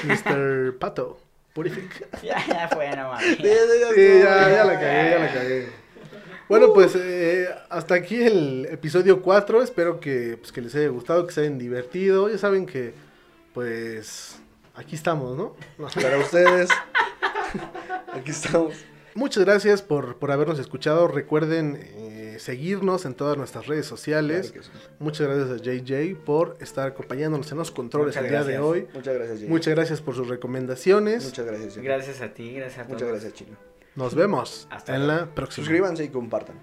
Mr. 0.04 0.76
Pato. 0.78 1.18
Purific. 1.54 2.06
Ya, 2.22 2.36
ya 2.46 2.68
fue, 2.68 2.94
no 2.94 3.08
mames. 3.08 3.36
Sí, 3.38 3.42
ya, 3.42 4.48
ya 4.50 4.64
la 4.64 4.74
cagué, 4.78 5.10
ya 5.10 5.18
la 5.18 5.32
cagué. 5.32 5.68
Bueno, 6.52 6.74
pues 6.74 6.94
eh, 6.96 7.48
hasta 7.70 7.94
aquí 7.94 8.22
el 8.22 8.66
episodio 8.70 9.22
4. 9.22 9.62
Espero 9.62 10.00
que, 10.00 10.36
pues, 10.38 10.52
que 10.52 10.60
les 10.60 10.74
haya 10.74 10.88
gustado, 10.88 11.26
que 11.26 11.32
se 11.32 11.40
hayan 11.40 11.56
divertido. 11.58 12.28
Ya 12.28 12.36
saben 12.36 12.66
que, 12.66 12.92
pues, 13.54 14.38
aquí 14.74 14.94
estamos, 14.94 15.34
¿no? 15.34 15.56
Para 15.94 16.18
ustedes. 16.18 16.68
Aquí 18.12 18.30
estamos. 18.30 18.74
Muchas 19.14 19.46
gracias 19.46 19.80
por, 19.80 20.18
por 20.18 20.30
habernos 20.30 20.58
escuchado. 20.58 21.08
Recuerden 21.08 21.78
eh, 21.80 22.36
seguirnos 22.38 23.06
en 23.06 23.14
todas 23.14 23.38
nuestras 23.38 23.66
redes 23.66 23.86
sociales. 23.86 24.52
Claro 24.52 24.68
que 24.68 24.78
sí. 24.78 24.86
Muchas 24.98 25.28
gracias 25.28 25.50
a 25.50 25.62
JJ 25.62 26.16
por 26.16 26.58
estar 26.60 26.88
acompañándonos 26.88 27.50
en 27.50 27.56
los 27.56 27.70
controles 27.70 28.14
Muchas 28.14 28.24
el 28.24 28.30
día 28.30 28.44
de 28.44 28.58
hoy. 28.58 28.88
Muchas 28.92 29.14
gracias, 29.14 29.38
Jimmy. 29.38 29.50
Muchas 29.50 29.74
gracias 29.74 30.02
por 30.02 30.14
sus 30.14 30.28
recomendaciones. 30.28 31.24
Muchas 31.24 31.46
gracias, 31.46 31.72
Jimmy. 31.72 31.86
Gracias 31.86 32.20
a 32.20 32.34
ti, 32.34 32.52
gracias 32.52 32.80
a 32.80 32.82
todos. 32.82 33.00
Muchas 33.00 33.08
gracias, 33.08 33.32
Chino. 33.32 33.71
Nos 33.94 34.14
vemos 34.14 34.66
Hasta 34.70 34.94
en 34.96 35.06
luego. 35.06 35.20
la 35.22 35.34
próxima. 35.34 35.64
Suscríbanse 35.64 36.04
y 36.04 36.08
compartan. 36.08 36.56